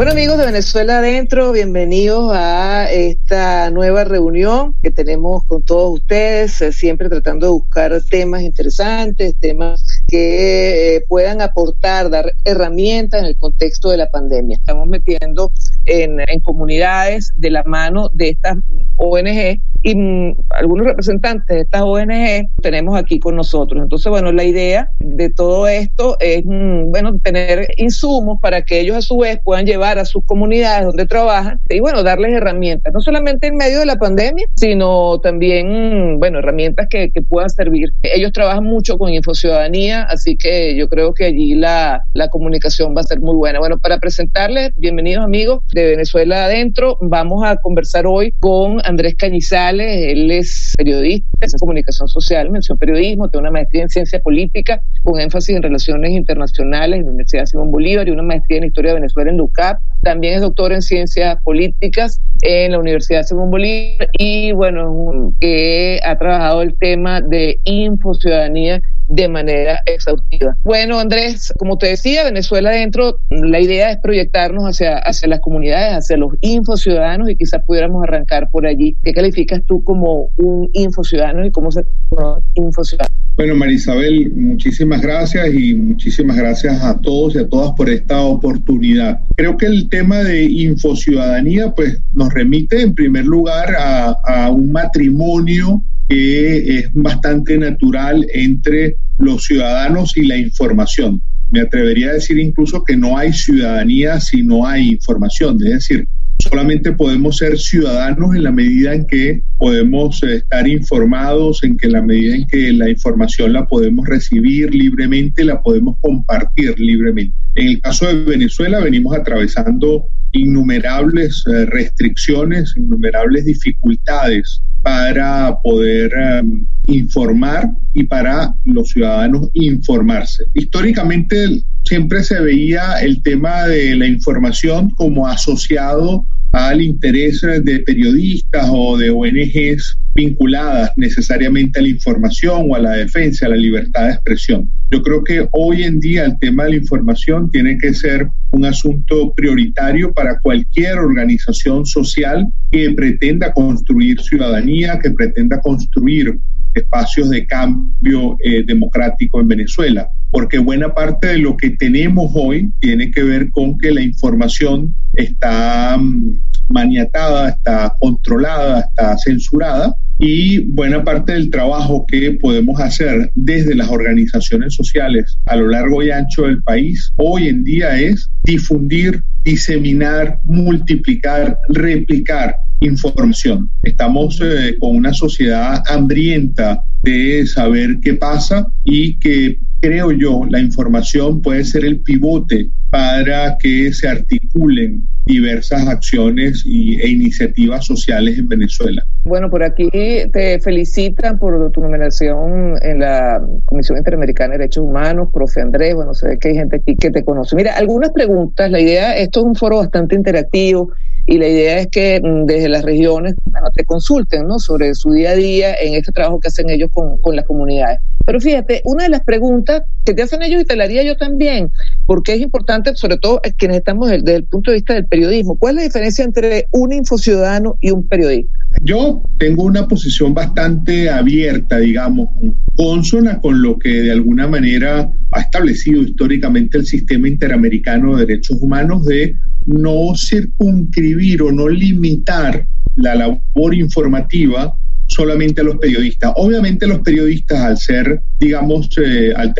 Bueno 0.00 0.12
amigos 0.12 0.38
de 0.38 0.46
Venezuela 0.46 0.96
Adentro, 0.96 1.52
bienvenidos 1.52 2.32
a 2.34 2.90
esta 2.90 3.70
nueva 3.70 4.02
reunión 4.02 4.74
que 4.82 4.90
tenemos 4.90 5.44
con 5.44 5.62
todos 5.62 6.00
ustedes, 6.00 6.58
eh, 6.62 6.72
siempre 6.72 7.10
tratando 7.10 7.44
de 7.44 7.52
buscar 7.52 8.02
temas 8.08 8.40
interesantes, 8.40 9.34
temas 9.38 9.89
que 10.10 10.96
eh, 10.96 11.04
puedan 11.08 11.40
aportar, 11.40 12.10
dar 12.10 12.34
herramientas 12.44 13.20
en 13.20 13.26
el 13.26 13.36
contexto 13.36 13.90
de 13.90 13.96
la 13.96 14.10
pandemia. 14.10 14.56
Estamos 14.56 14.88
metiendo 14.88 15.52
en, 15.86 16.18
comunidades 16.42 17.32
de 17.36 17.50
la 17.50 17.62
mano 17.64 18.10
de 18.12 18.30
estas 18.30 18.56
ONG 18.96 19.60
y 19.82 19.94
mm, 19.94 20.36
algunos 20.50 20.86
representantes 20.86 21.56
de 21.56 21.62
estas 21.62 21.82
ONG 21.82 22.48
tenemos 22.60 22.98
aquí 22.98 23.18
con 23.20 23.36
nosotros. 23.36 23.82
Entonces, 23.82 24.10
bueno, 24.10 24.32
la 24.32 24.44
idea 24.44 24.90
de 24.98 25.30
todo 25.30 25.68
esto 25.68 26.16
es, 26.18 26.42
mm, 26.44 26.90
bueno, 26.90 27.18
tener 27.22 27.68
insumos 27.76 28.38
para 28.40 28.62
que 28.62 28.80
ellos 28.80 28.96
a 28.96 29.02
su 29.02 29.18
vez 29.18 29.38
puedan 29.44 29.64
llevar 29.64 29.98
a 29.98 30.04
sus 30.04 30.24
comunidades 30.24 30.86
donde 30.86 31.06
trabajan 31.06 31.60
y, 31.68 31.80
bueno, 31.80 32.02
darles 32.02 32.32
herramientas, 32.32 32.92
no 32.92 33.00
solamente 33.00 33.46
en 33.46 33.56
medio 33.56 33.78
de 33.78 33.86
la 33.86 33.96
pandemia, 33.96 34.46
sino 34.56 35.20
también, 35.20 36.18
bueno, 36.18 36.40
herramientas 36.40 36.86
que, 36.90 37.10
que 37.10 37.22
puedan 37.22 37.50
servir. 37.50 37.90
Ellos 38.02 38.32
trabajan 38.32 38.64
mucho 38.64 38.98
con 38.98 39.12
Infociudadanía, 39.12 39.99
así 40.04 40.36
que 40.36 40.76
yo 40.76 40.88
creo 40.88 41.14
que 41.14 41.26
allí 41.26 41.54
la, 41.54 42.02
comunicación 42.30 42.94
va 42.96 43.00
a 43.00 43.04
ser 43.04 43.20
muy 43.20 43.34
buena. 43.34 43.58
Bueno, 43.58 43.78
para 43.78 43.98
presentarles, 43.98 44.70
bienvenidos 44.76 45.24
amigos 45.24 45.60
de 45.72 45.86
Venezuela 45.86 46.44
Adentro, 46.44 46.96
vamos 47.00 47.44
a 47.44 47.56
conversar 47.56 48.06
hoy 48.06 48.32
con 48.38 48.80
Andrés 48.84 49.14
Cañizales, 49.16 50.12
él 50.12 50.30
es 50.30 50.74
periodista, 50.76 51.28
es 51.40 51.54
comunicación 51.58 52.08
social, 52.08 52.50
mención 52.50 52.78
periodismo, 52.78 53.28
tiene 53.28 53.48
una 53.48 53.50
maestría 53.50 53.82
en 53.82 53.88
ciencia 53.88 54.20
política 54.20 54.82
con 55.02 55.20
énfasis 55.20 55.56
en 55.56 55.62
relaciones 55.62 56.12
internacionales 56.12 57.00
en 57.00 57.06
la 57.06 57.10
Universidad 57.10 57.46
Simón 57.46 57.70
Bolívar 57.70 58.06
y 58.06 58.10
una 58.10 58.22
maestría 58.22 58.58
en 58.58 58.64
historia 58.64 58.90
de 58.90 59.00
Venezuela 59.00 59.30
en 59.30 59.38
LUCAP. 59.38 59.80
También 60.02 60.34
es 60.34 60.40
doctor 60.40 60.72
en 60.72 60.82
ciencias 60.82 61.36
políticas 61.42 62.20
en 62.42 62.72
la 62.72 62.78
Universidad 62.78 63.22
Simón 63.22 63.50
Bolívar 63.50 64.08
y 64.12 64.52
bueno, 64.52 65.34
que 65.40 66.00
ha 66.04 66.16
trabajado 66.16 66.62
el 66.62 66.76
tema 66.76 67.20
de 67.20 67.58
infociudadanía 67.64 68.80
de 69.10 69.28
manera 69.28 69.80
exhaustiva. 69.86 70.56
Bueno, 70.62 71.00
Andrés, 71.00 71.52
como 71.58 71.76
te 71.78 71.88
decía, 71.88 72.24
Venezuela 72.24 72.70
adentro, 72.70 73.18
la 73.28 73.60
idea 73.60 73.90
es 73.90 73.98
proyectarnos 73.98 74.64
hacia, 74.64 74.98
hacia 74.98 75.28
las 75.28 75.40
comunidades, 75.40 75.94
hacia 75.94 76.16
los 76.16 76.34
infociudadanos 76.40 77.28
y 77.28 77.36
quizás 77.36 77.62
pudiéramos 77.66 78.04
arrancar 78.04 78.48
por 78.50 78.66
allí. 78.66 78.96
¿Qué 79.02 79.12
calificas 79.12 79.62
tú 79.66 79.82
como 79.82 80.30
un 80.36 80.70
infociudadano 80.72 81.44
y 81.44 81.50
cómo 81.50 81.72
se 81.72 81.82
conoce 82.08 82.42
infociudadano? 82.54 83.14
Bueno, 83.36 83.54
Marisabel, 83.56 84.32
muchísimas 84.34 85.00
gracias 85.00 85.48
y 85.54 85.74
muchísimas 85.74 86.36
gracias 86.36 86.82
a 86.82 86.98
todos 87.00 87.34
y 87.34 87.38
a 87.38 87.48
todas 87.48 87.72
por 87.72 87.88
esta 87.88 88.20
oportunidad. 88.20 89.20
Creo 89.36 89.56
que 89.56 89.66
el 89.66 89.88
tema 89.88 90.18
de 90.18 90.44
infociudadanía 90.44 91.72
pues 91.74 91.98
nos 92.12 92.32
remite 92.32 92.82
en 92.82 92.94
primer 92.94 93.24
lugar 93.24 93.74
a, 93.76 94.14
a 94.24 94.50
un 94.50 94.70
matrimonio 94.70 95.82
que 96.10 96.78
es 96.78 96.90
bastante 96.92 97.56
natural 97.56 98.26
entre 98.34 98.96
los 99.18 99.44
ciudadanos 99.44 100.16
y 100.16 100.26
la 100.26 100.36
información. 100.36 101.22
Me 101.52 101.60
atrevería 101.60 102.10
a 102.10 102.14
decir 102.14 102.36
incluso 102.38 102.82
que 102.82 102.96
no 102.96 103.16
hay 103.16 103.32
ciudadanía 103.32 104.18
si 104.18 104.42
no 104.42 104.66
hay 104.66 104.88
información, 104.88 105.56
es 105.64 105.70
decir, 105.70 106.08
solamente 106.40 106.90
podemos 106.92 107.36
ser 107.36 107.56
ciudadanos 107.58 108.34
en 108.34 108.42
la 108.42 108.50
medida 108.50 108.92
en 108.92 109.06
que 109.06 109.42
podemos 109.56 110.20
estar 110.24 110.66
informados, 110.66 111.62
en 111.62 111.76
que 111.76 111.88
la 111.88 112.02
medida 112.02 112.34
en 112.34 112.46
que 112.48 112.72
la 112.72 112.90
información 112.90 113.52
la 113.52 113.66
podemos 113.66 114.04
recibir 114.08 114.74
libremente, 114.74 115.44
la 115.44 115.62
podemos 115.62 115.96
compartir 116.00 116.78
libremente. 116.80 117.36
En 117.54 117.68
el 117.68 117.80
caso 117.80 118.06
de 118.06 118.24
Venezuela 118.24 118.80
venimos 118.80 119.16
atravesando 119.16 120.06
innumerables 120.32 121.42
restricciones, 121.66 122.74
innumerables 122.76 123.44
dificultades 123.44 124.62
para 124.82 125.56
poder 125.62 126.12
um, 126.42 126.66
informar 126.86 127.70
y 127.94 128.04
para 128.04 128.54
los 128.64 128.88
ciudadanos 128.90 129.50
informarse. 129.52 130.44
Históricamente 130.54 131.62
siempre 131.84 132.22
se 132.22 132.40
veía 132.40 133.00
el 133.00 133.22
tema 133.22 133.66
de 133.66 133.94
la 133.96 134.06
información 134.06 134.90
como 134.90 135.26
asociado 135.26 136.24
al 136.52 136.82
interés 136.82 137.42
de 137.42 137.80
periodistas 137.80 138.66
o 138.70 138.98
de 138.98 139.10
ONGs 139.10 139.98
vinculadas 140.14 140.90
necesariamente 140.96 141.78
a 141.78 141.82
la 141.82 141.88
información 141.88 142.66
o 142.68 142.74
a 142.74 142.80
la 142.80 142.92
defensa, 142.92 143.46
a 143.46 143.50
la 143.50 143.56
libertad 143.56 144.06
de 144.06 144.12
expresión. 144.14 144.70
Yo 144.90 145.02
creo 145.02 145.22
que 145.22 145.46
hoy 145.52 145.84
en 145.84 146.00
día 146.00 146.24
el 146.24 146.38
tema 146.40 146.64
de 146.64 146.70
la 146.70 146.76
información 146.76 147.39
tiene 147.48 147.78
que 147.78 147.94
ser 147.94 148.28
un 148.50 148.64
asunto 148.64 149.32
prioritario 149.34 150.12
para 150.12 150.38
cualquier 150.40 150.98
organización 150.98 151.86
social 151.86 152.46
que 152.70 152.90
pretenda 152.90 153.52
construir 153.52 154.20
ciudadanía, 154.20 154.98
que 154.98 155.10
pretenda 155.10 155.60
construir 155.60 156.38
espacios 156.74 157.30
de 157.30 157.46
cambio 157.46 158.36
eh, 158.44 158.62
democrático 158.64 159.40
en 159.40 159.48
Venezuela, 159.48 160.08
porque 160.30 160.58
buena 160.58 160.94
parte 160.94 161.28
de 161.28 161.38
lo 161.38 161.56
que 161.56 161.70
tenemos 161.70 162.30
hoy 162.34 162.70
tiene 162.80 163.10
que 163.10 163.22
ver 163.22 163.50
con 163.50 163.76
que 163.78 163.90
la 163.90 164.02
información 164.02 164.94
está 165.14 165.96
um, 165.98 166.38
maniatada, 166.68 167.50
está 167.50 167.92
controlada, 168.00 168.80
está 168.80 169.18
censurada 169.18 169.94
y 170.20 170.58
buena 170.66 171.02
parte 171.02 171.32
del 171.32 171.50
trabajo 171.50 172.04
que 172.06 172.32
podemos 172.32 172.78
hacer 172.80 173.30
desde 173.34 173.74
las 173.74 173.88
organizaciones 173.88 174.74
sociales 174.74 175.38
a 175.46 175.56
lo 175.56 175.68
largo 175.68 176.02
y 176.02 176.10
ancho 176.10 176.42
del 176.42 176.62
país 176.62 177.12
hoy 177.16 177.48
en 177.48 177.64
día 177.64 177.98
es 177.98 178.30
difundir, 178.44 179.22
diseminar, 179.42 180.40
multiplicar, 180.44 181.58
replicar 181.68 182.56
información. 182.80 183.70
Estamos 183.82 184.40
eh, 184.42 184.76
con 184.78 184.96
una 184.96 185.12
sociedad 185.12 185.82
hambrienta 185.88 186.82
de 187.02 187.46
saber 187.46 187.98
qué 188.02 188.14
pasa 188.14 188.66
y 188.84 189.14
que 189.14 189.58
creo 189.80 190.12
yo 190.12 190.42
la 190.48 190.60
información 190.60 191.40
puede 191.40 191.64
ser 191.64 191.84
el 191.84 192.00
pivote 192.00 192.70
para 192.90 193.56
que 193.58 193.92
se 193.92 194.08
articulen 194.08 195.06
diversas 195.26 195.86
acciones 195.86 196.62
y, 196.66 197.00
e 197.00 197.08
iniciativas 197.08 197.84
sociales 197.86 198.38
en 198.38 198.48
Venezuela. 198.48 199.04
Bueno, 199.22 199.48
por 199.48 199.62
aquí 199.62 199.88
te 200.32 200.58
felicitan 200.60 201.38
por 201.38 201.70
tu 201.70 201.80
nominación 201.80 202.74
en 202.82 203.00
la 203.00 203.40
Comisión 203.66 203.98
Interamericana 203.98 204.52
de 204.52 204.58
Derechos 204.58 204.84
Humanos, 204.84 205.28
profe 205.32 205.60
Andrés, 205.60 205.94
bueno, 205.94 206.14
sé 206.14 206.38
que 206.38 206.48
hay 206.48 206.54
gente 206.54 206.76
aquí 206.76 206.96
que 206.96 207.10
te 207.10 207.22
conoce. 207.22 207.54
Mira, 207.54 207.76
algunas 207.76 208.10
preguntas, 208.10 208.70
la 208.70 208.80
idea, 208.80 209.16
esto 209.30 209.40
es 209.40 209.46
un 209.46 209.54
foro 209.54 209.76
bastante 209.76 210.16
interactivo 210.16 210.90
y 211.26 211.38
la 211.38 211.48
idea 211.48 211.78
es 211.80 211.88
que 211.88 212.20
mm, 212.22 212.46
desde 212.46 212.68
las 212.68 212.82
regiones 212.82 213.34
te 213.74 213.84
consulten 213.84 214.46
¿no? 214.46 214.58
sobre 214.58 214.94
su 214.94 215.10
día 215.12 215.30
a 215.30 215.34
día 215.34 215.74
en 215.74 215.94
este 215.94 216.12
trabajo 216.12 216.40
que 216.40 216.48
hacen 216.48 216.70
ellos 216.70 216.90
con, 216.92 217.18
con 217.18 217.36
las 217.36 217.44
comunidades. 217.44 218.00
Pero 218.26 218.40
fíjate, 218.40 218.82
una 218.84 219.04
de 219.04 219.10
las 219.10 219.24
preguntas 219.24 219.82
que 220.04 220.14
te 220.14 220.22
hacen 220.22 220.42
ellos 220.42 220.62
y 220.62 220.64
te 220.64 220.76
la 220.76 220.84
haría 220.84 221.02
yo 221.02 221.16
también, 221.16 221.70
porque 222.06 222.34
es 222.34 222.40
importante, 222.40 222.94
sobre 222.94 223.16
todo 223.16 223.40
quienes 223.56 223.78
estamos 223.78 224.08
desde 224.10 224.36
el 224.36 224.44
punto 224.44 224.70
de 224.70 224.76
vista 224.76 224.94
del 224.94 225.06
periodismo, 225.06 225.56
¿cuál 225.56 225.72
es 225.72 225.76
la 225.76 225.82
diferencia 225.84 226.24
entre 226.24 226.66
un 226.70 226.92
infociudadano 226.92 227.76
y 227.80 227.90
un 227.90 228.06
periodista? 228.06 228.52
Yo 228.82 229.22
tengo 229.38 229.64
una 229.64 229.88
posición 229.88 230.32
bastante 230.32 231.10
abierta, 231.10 231.78
digamos, 231.78 232.28
consona 232.76 233.40
con 233.40 233.62
lo 233.62 233.78
que 233.78 234.02
de 234.02 234.12
alguna 234.12 234.46
manera 234.46 235.10
ha 235.32 235.40
establecido 235.40 236.02
históricamente 236.02 236.78
el 236.78 236.86
sistema 236.86 237.28
interamericano 237.28 238.16
de 238.16 238.26
derechos 238.26 238.58
humanos 238.60 239.04
de 239.06 239.34
no 239.66 240.14
circunscribir 240.16 241.09
o 241.42 241.52
no 241.52 241.68
limitar 241.68 242.66
la 242.96 243.14
labor 243.14 243.74
informativa 243.74 244.74
solamente 245.06 245.60
a 245.60 245.64
los 245.64 245.76
periodistas. 245.76 246.32
Obviamente 246.36 246.86
los 246.86 247.00
periodistas 247.00 247.60
al 247.60 247.78
ser, 247.78 248.22
digamos, 248.38 248.88
eh, 249.04 249.32
al, 249.34 249.52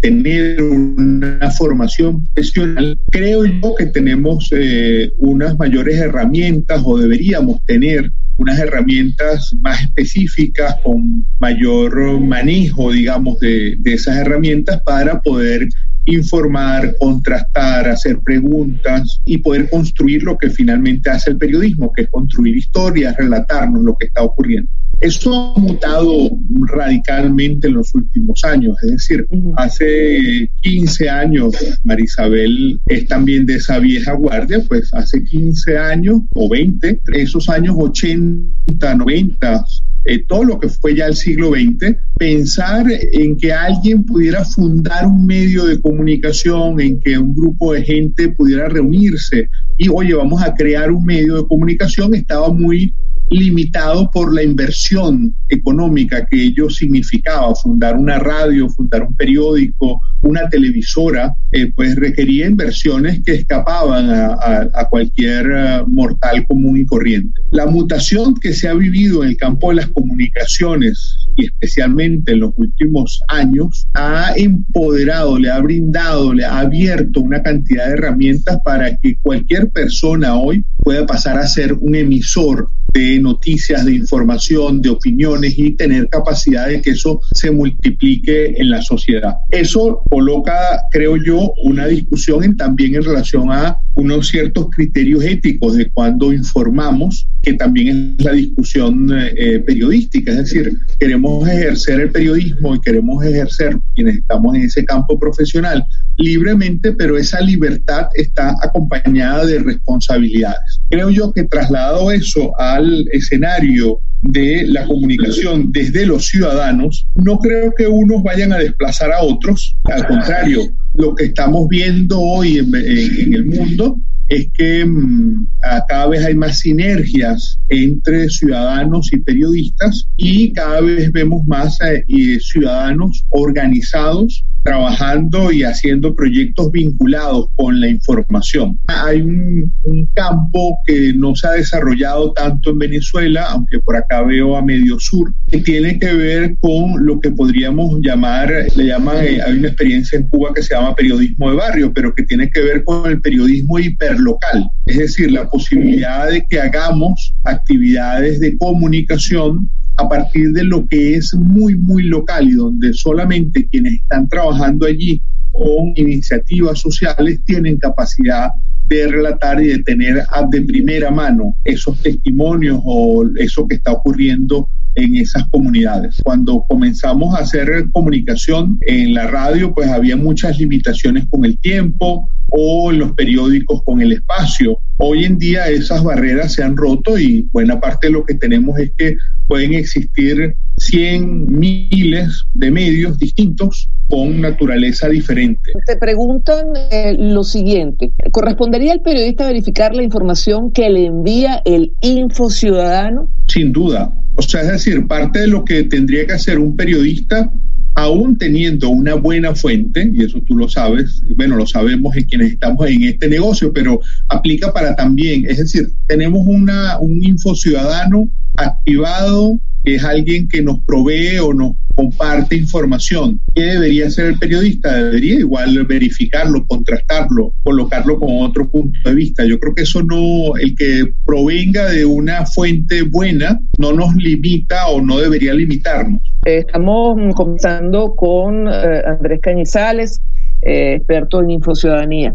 tener 0.00 0.60
una 0.60 1.50
formación 1.52 2.24
profesional, 2.26 2.98
creo 3.12 3.44
yo 3.44 3.74
que 3.76 3.86
tenemos 3.86 4.48
eh, 4.50 5.12
unas 5.18 5.56
mayores 5.56 5.96
herramientas 5.96 6.82
o 6.84 6.98
deberíamos 6.98 7.64
tener 7.66 8.10
unas 8.36 8.58
herramientas 8.58 9.54
más 9.60 9.80
específicas 9.82 10.74
con 10.82 11.24
mayor 11.38 12.20
manejo, 12.20 12.90
digamos, 12.90 13.38
de, 13.38 13.76
de 13.78 13.94
esas 13.94 14.16
herramientas 14.16 14.82
para 14.82 15.20
poder 15.20 15.68
informar, 16.06 16.94
contrastar, 16.98 17.88
hacer 17.88 18.18
preguntas 18.20 19.20
y 19.24 19.38
poder 19.38 19.70
construir 19.70 20.22
lo 20.22 20.36
que 20.36 20.50
finalmente 20.50 21.10
hace 21.10 21.30
el 21.30 21.38
periodismo, 21.38 21.92
que 21.92 22.02
es 22.02 22.08
construir 22.10 22.56
historias, 22.56 23.16
relatarnos 23.16 23.82
lo 23.82 23.94
que 23.96 24.06
está 24.06 24.22
ocurriendo. 24.22 24.70
Eso 25.00 25.34
ha 25.34 25.58
mutado 25.58 26.30
radicalmente 26.68 27.66
en 27.66 27.74
los 27.74 27.92
últimos 27.92 28.44
años, 28.44 28.76
es 28.84 28.90
decir, 28.92 29.26
hace 29.56 30.48
15 30.60 31.10
años, 31.10 31.54
Marisabel 31.82 32.80
es 32.86 33.08
también 33.08 33.44
de 33.44 33.56
esa 33.56 33.80
vieja 33.80 34.12
guardia, 34.12 34.62
pues 34.68 34.94
hace 34.94 35.24
15 35.24 35.76
años 35.76 36.20
o 36.34 36.48
20, 36.48 37.00
esos 37.14 37.48
años 37.48 37.74
80, 37.76 38.94
90, 38.94 39.64
eh, 40.04 40.24
todo 40.26 40.44
lo 40.44 40.58
que 40.58 40.68
fue 40.68 40.96
ya 40.96 41.06
el 41.06 41.16
siglo 41.16 41.50
XX, 41.50 41.96
pensar 42.18 42.86
en 43.12 43.36
que 43.36 43.52
alguien 43.52 44.04
pudiera 44.04 44.44
fundar 44.44 45.06
un 45.06 45.26
medio 45.26 45.64
de 45.66 45.80
comunicación, 45.80 46.80
en 46.80 47.00
que 47.00 47.18
un 47.18 47.34
grupo 47.34 47.72
de 47.72 47.82
gente 47.82 48.28
pudiera 48.30 48.68
reunirse 48.68 49.48
y, 49.78 49.88
oye, 49.88 50.14
vamos 50.14 50.42
a 50.42 50.54
crear 50.54 50.90
un 50.90 51.04
medio 51.04 51.36
de 51.36 51.46
comunicación, 51.46 52.14
estaba 52.14 52.52
muy 52.52 52.92
limitado 53.32 54.10
por 54.10 54.34
la 54.34 54.42
inversión 54.42 55.34
económica 55.48 56.26
que 56.30 56.42
ello 56.42 56.70
significaba. 56.70 57.54
Fundar 57.54 57.96
una 57.96 58.18
radio, 58.18 58.68
fundar 58.68 59.02
un 59.02 59.14
periódico, 59.16 60.00
una 60.22 60.48
televisora, 60.48 61.34
eh, 61.50 61.72
pues 61.74 61.96
requería 61.96 62.46
inversiones 62.46 63.22
que 63.24 63.34
escapaban 63.34 64.08
a, 64.10 64.88
cualquier 64.88 65.46
eh, 65.50 65.82
mortal 65.86 66.46
común 66.46 66.76
y 66.76 66.86
corriente. 66.86 67.40
La 67.50 67.66
mutación 67.66 68.34
que 68.34 68.52
se 68.52 68.68
ha 68.68 68.74
vivido 68.74 69.22
en 69.22 69.30
el 69.30 69.36
campo 69.36 69.70
de 69.70 69.76
las 69.76 69.88
comunicaciones 69.88 71.16
y 71.36 71.46
especialmente 71.46 72.32
en 72.32 72.40
los 72.40 72.52
últimos 72.56 73.20
años 73.28 73.86
ha 73.94 74.32
empoderado, 74.36 75.38
le 75.38 75.50
ha 75.50 75.58
brindado, 75.60 76.34
le 76.34 76.44
ha 76.44 76.60
abierto 76.60 77.20
una 77.20 77.42
cantidad 77.42 77.86
de 77.86 77.94
herramientas 77.94 78.58
para 78.64 78.96
que 78.98 79.16
cualquier 79.22 79.70
persona 79.70 80.36
hoy 80.36 80.64
pueda 80.78 81.06
pasar 81.06 81.38
a 81.38 81.46
ser 81.46 81.72
un 81.74 81.94
emisor 81.94 82.68
de 82.92 83.16
noticias, 83.22 83.84
de 83.84 83.94
información, 83.94 84.82
de 84.82 84.90
opiniones 84.90 85.54
y 85.56 85.72
tener 85.72 86.08
capacidad 86.08 86.68
de 86.68 86.82
que 86.82 86.90
eso 86.90 87.20
se 87.34 87.50
multiplique 87.50 88.54
en 88.56 88.70
la 88.70 88.82
sociedad. 88.82 89.34
Eso 89.50 90.02
coloca, 90.10 90.52
creo 90.90 91.16
yo, 91.16 91.54
una 91.64 91.86
discusión 91.86 92.56
también 92.56 92.94
en 92.94 93.04
relación 93.04 93.50
a 93.50 93.78
unos 93.94 94.28
ciertos 94.28 94.68
criterios 94.74 95.22
éticos 95.24 95.76
de 95.76 95.90
cuando 95.90 96.32
informamos, 96.32 97.26
que 97.42 97.54
también 97.54 98.16
es 98.18 98.24
la 98.24 98.32
discusión 98.32 99.10
eh, 99.12 99.58
periodística, 99.60 100.32
es 100.32 100.38
decir, 100.38 100.78
queremos 100.98 101.48
ejercer 101.48 102.00
el 102.00 102.10
periodismo 102.10 102.74
y 102.74 102.80
queremos 102.80 103.24
ejercer 103.24 103.76
quienes 103.94 104.16
estamos 104.16 104.54
en 104.54 104.62
ese 104.62 104.84
campo 104.84 105.18
profesional 105.18 105.84
libremente, 106.16 106.92
pero 106.92 107.16
esa 107.16 107.40
libertad 107.40 108.08
está 108.14 108.54
acompañada 108.62 109.46
de 109.46 109.58
responsabilidades. 109.58 110.80
Creo 110.92 111.08
yo 111.08 111.32
que 111.32 111.44
trasladado 111.44 112.12
eso 112.12 112.52
al 112.60 113.08
escenario 113.12 114.00
de 114.20 114.66
la 114.66 114.84
comunicación 114.86 115.72
desde 115.72 116.04
los 116.04 116.26
ciudadanos, 116.26 117.06
no 117.14 117.38
creo 117.38 117.72
que 117.74 117.86
unos 117.86 118.22
vayan 118.22 118.52
a 118.52 118.58
desplazar 118.58 119.10
a 119.10 119.22
otros, 119.22 119.74
al 119.84 120.06
contrario, 120.06 120.60
lo 120.96 121.14
que 121.14 121.24
estamos 121.24 121.66
viendo 121.68 122.20
hoy 122.20 122.58
en, 122.58 122.74
el 122.74 123.46
mundo 123.46 123.96
es 124.32 124.48
que 124.54 124.84
mm, 124.84 125.46
cada 125.88 126.06
vez 126.08 126.24
hay 126.24 126.34
más 126.34 126.58
sinergias 126.60 127.58
entre 127.68 128.28
ciudadanos 128.30 129.12
y 129.12 129.18
periodistas 129.18 130.08
y 130.16 130.52
cada 130.52 130.80
vez 130.80 131.12
vemos 131.12 131.44
más 131.46 131.78
eh, 131.82 132.38
ciudadanos 132.40 133.24
organizados 133.30 134.44
trabajando 134.62 135.50
y 135.50 135.64
haciendo 135.64 136.14
proyectos 136.14 136.70
vinculados 136.70 137.48
con 137.56 137.80
la 137.80 137.88
información. 137.88 138.78
Hay 138.86 139.20
un, 139.20 139.72
campo 140.14 140.76
que 140.86 141.12
no 141.14 141.34
se 141.34 141.46
ha 141.46 141.52
desarrollado 141.52 142.32
tanto 142.32 142.70
en 142.70 142.78
Venezuela, 142.78 143.46
aunque 143.50 143.78
por 143.78 143.96
acá 143.96 144.22
veo 144.22 144.56
a 144.56 144.62
Medio 144.62 144.98
Sur, 144.98 145.32
que 145.48 145.58
tiene 145.58 145.98
que 145.98 146.12
ver 146.12 146.56
con 146.60 147.04
lo 147.04 147.18
que 147.20 147.30
podríamos 147.30 147.98
llamar, 148.02 148.52
le 148.76 148.86
llaman, 148.86 149.16
eh, 149.24 149.40
hay 149.40 149.58
una 149.58 149.68
experiencia 149.68 150.18
en 150.18 150.28
Cuba 150.28 150.52
que 150.54 150.62
se 150.62 150.74
llama 150.74 150.94
periodismo 150.94 151.50
de 151.50 151.56
barrio, 151.56 151.92
pero 151.94 152.14
que 152.14 152.24
tiene 152.24 152.50
que 152.50 152.60
ver 152.60 152.84
con 152.84 153.10
el 153.10 153.20
periodismo 153.20 153.78
hiperlocal, 154.22 154.70
es 154.86 154.98
decir, 154.98 155.32
la 155.32 155.48
posibilidad 155.48 156.30
de 156.30 156.44
que 156.46 156.60
hagamos 156.60 157.34
actividades 157.44 158.40
de 158.40 158.56
comunicación 158.56 159.68
a 159.96 160.08
partir 160.08 160.52
de 160.52 160.64
lo 160.64 160.86
que 160.86 161.16
es 161.16 161.34
muy, 161.34 161.76
muy 161.76 162.04
local 162.04 162.48
y 162.48 162.52
donde 162.52 162.92
solamente 162.94 163.66
quienes 163.68 163.94
están 163.94 164.28
trabajando 164.28 164.86
allí 164.86 165.20
con 165.52 165.92
iniciativas 165.96 166.80
sociales 166.80 167.40
tienen 167.44 167.76
capacidad 167.76 168.48
de 168.86 169.06
relatar 169.06 169.62
y 169.62 169.68
de 169.68 169.82
tener 169.82 170.24
de 170.50 170.62
primera 170.62 171.10
mano 171.10 171.54
esos 171.64 172.00
testimonios 172.02 172.80
o 172.84 173.24
eso 173.36 173.66
que 173.68 173.76
está 173.76 173.92
ocurriendo 173.92 174.68
en 174.94 175.16
esas 175.16 175.44
comunidades. 175.48 176.20
Cuando 176.22 176.64
comenzamos 176.68 177.34
a 177.34 177.42
hacer 177.42 177.68
comunicación 177.92 178.78
en 178.82 179.14
la 179.14 179.26
radio, 179.26 179.74
pues 179.74 179.88
había 179.88 180.16
muchas 180.16 180.58
limitaciones 180.58 181.24
con 181.30 181.44
el 181.44 181.58
tiempo 181.58 182.28
o 182.48 182.92
en 182.92 182.98
los 182.98 183.12
periódicos 183.12 183.82
con 183.84 184.00
el 184.02 184.12
espacio. 184.12 184.78
Hoy 184.98 185.24
en 185.24 185.38
día 185.38 185.68
esas 185.68 186.04
barreras 186.04 186.52
se 186.52 186.62
han 186.62 186.76
roto 186.76 187.18
y 187.18 187.48
buena 187.52 187.80
parte 187.80 188.08
de 188.08 188.12
lo 188.12 188.24
que 188.24 188.34
tenemos 188.34 188.78
es 188.78 188.92
que 188.96 189.16
pueden 189.48 189.74
existir 189.74 190.54
cien 190.76 191.46
miles 191.46 192.44
de 192.54 192.70
medios 192.70 193.18
distintos 193.18 193.88
con 194.08 194.40
naturaleza 194.40 195.08
diferente. 195.08 195.72
Te 195.86 195.96
preguntan 195.96 196.66
eh, 196.90 197.16
lo 197.18 197.44
siguiente, 197.44 198.12
¿correspondería 198.30 198.92
al 198.92 199.00
periodista 199.00 199.46
verificar 199.46 199.94
la 199.94 200.02
información 200.02 200.70
que 200.72 200.90
le 200.90 201.06
envía 201.06 201.62
el 201.64 201.94
Info 202.02 202.50
Ciudadano? 202.50 203.30
Sin 203.48 203.72
duda. 203.72 204.12
O 204.34 204.42
sea, 204.42 204.62
es 204.62 204.68
decir, 204.68 205.06
parte 205.06 205.40
de 205.40 205.46
lo 205.46 205.64
que 205.64 205.84
tendría 205.84 206.26
que 206.26 206.32
hacer 206.32 206.58
un 206.58 206.76
periodista 206.76 207.50
aún 207.94 208.36
teniendo 208.38 208.88
una 208.88 209.14
buena 209.14 209.54
fuente, 209.54 210.10
y 210.12 210.22
eso 210.24 210.40
tú 210.42 210.56
lo 210.56 210.68
sabes, 210.68 211.22
bueno, 211.36 211.56
lo 211.56 211.66
sabemos 211.66 212.16
en 212.16 212.24
quienes 212.24 212.52
estamos 212.52 212.88
en 212.88 213.02
este 213.02 213.28
negocio, 213.28 213.72
pero 213.72 214.00
aplica 214.28 214.72
para 214.72 214.96
también, 214.96 215.44
es 215.48 215.58
decir, 215.58 215.90
tenemos 216.06 216.42
una, 216.46 216.98
un 216.98 217.22
info 217.22 217.54
ciudadano 217.54 218.30
activado, 218.56 219.58
que 219.84 219.96
es 219.96 220.04
alguien 220.04 220.48
que 220.48 220.62
nos 220.62 220.78
provee 220.84 221.38
o 221.38 221.52
nos 221.52 221.72
comparte 221.94 222.56
información. 222.56 223.40
¿Qué 223.54 223.62
debería 223.62 224.06
hacer 224.06 224.26
el 224.26 224.38
periodista? 224.38 224.94
Debería 224.94 225.38
igual 225.38 225.84
verificarlo, 225.86 226.66
contrastarlo, 226.66 227.52
colocarlo 227.62 228.18
con 228.18 228.42
otro 228.42 228.68
punto 228.68 228.98
de 229.04 229.14
vista. 229.14 229.44
Yo 229.44 229.58
creo 229.58 229.74
que 229.74 229.82
eso 229.82 230.02
no, 230.02 230.56
el 230.56 230.74
que 230.74 231.12
provenga 231.26 231.90
de 231.90 232.04
una 232.04 232.46
fuente 232.46 233.02
buena, 233.02 233.60
no 233.78 233.92
nos 233.92 234.14
limita 234.14 234.86
o 234.88 235.00
no 235.00 235.18
debería 235.18 235.54
limitarnos. 235.54 236.20
Estamos 236.44 237.34
comenzando 237.34 237.81
con 238.16 238.68
eh, 238.68 239.02
Andrés 239.06 239.40
Cañizales, 239.40 240.20
eh, 240.62 240.94
experto 240.94 241.42
en 241.42 241.50
infociudadanía. 241.50 242.34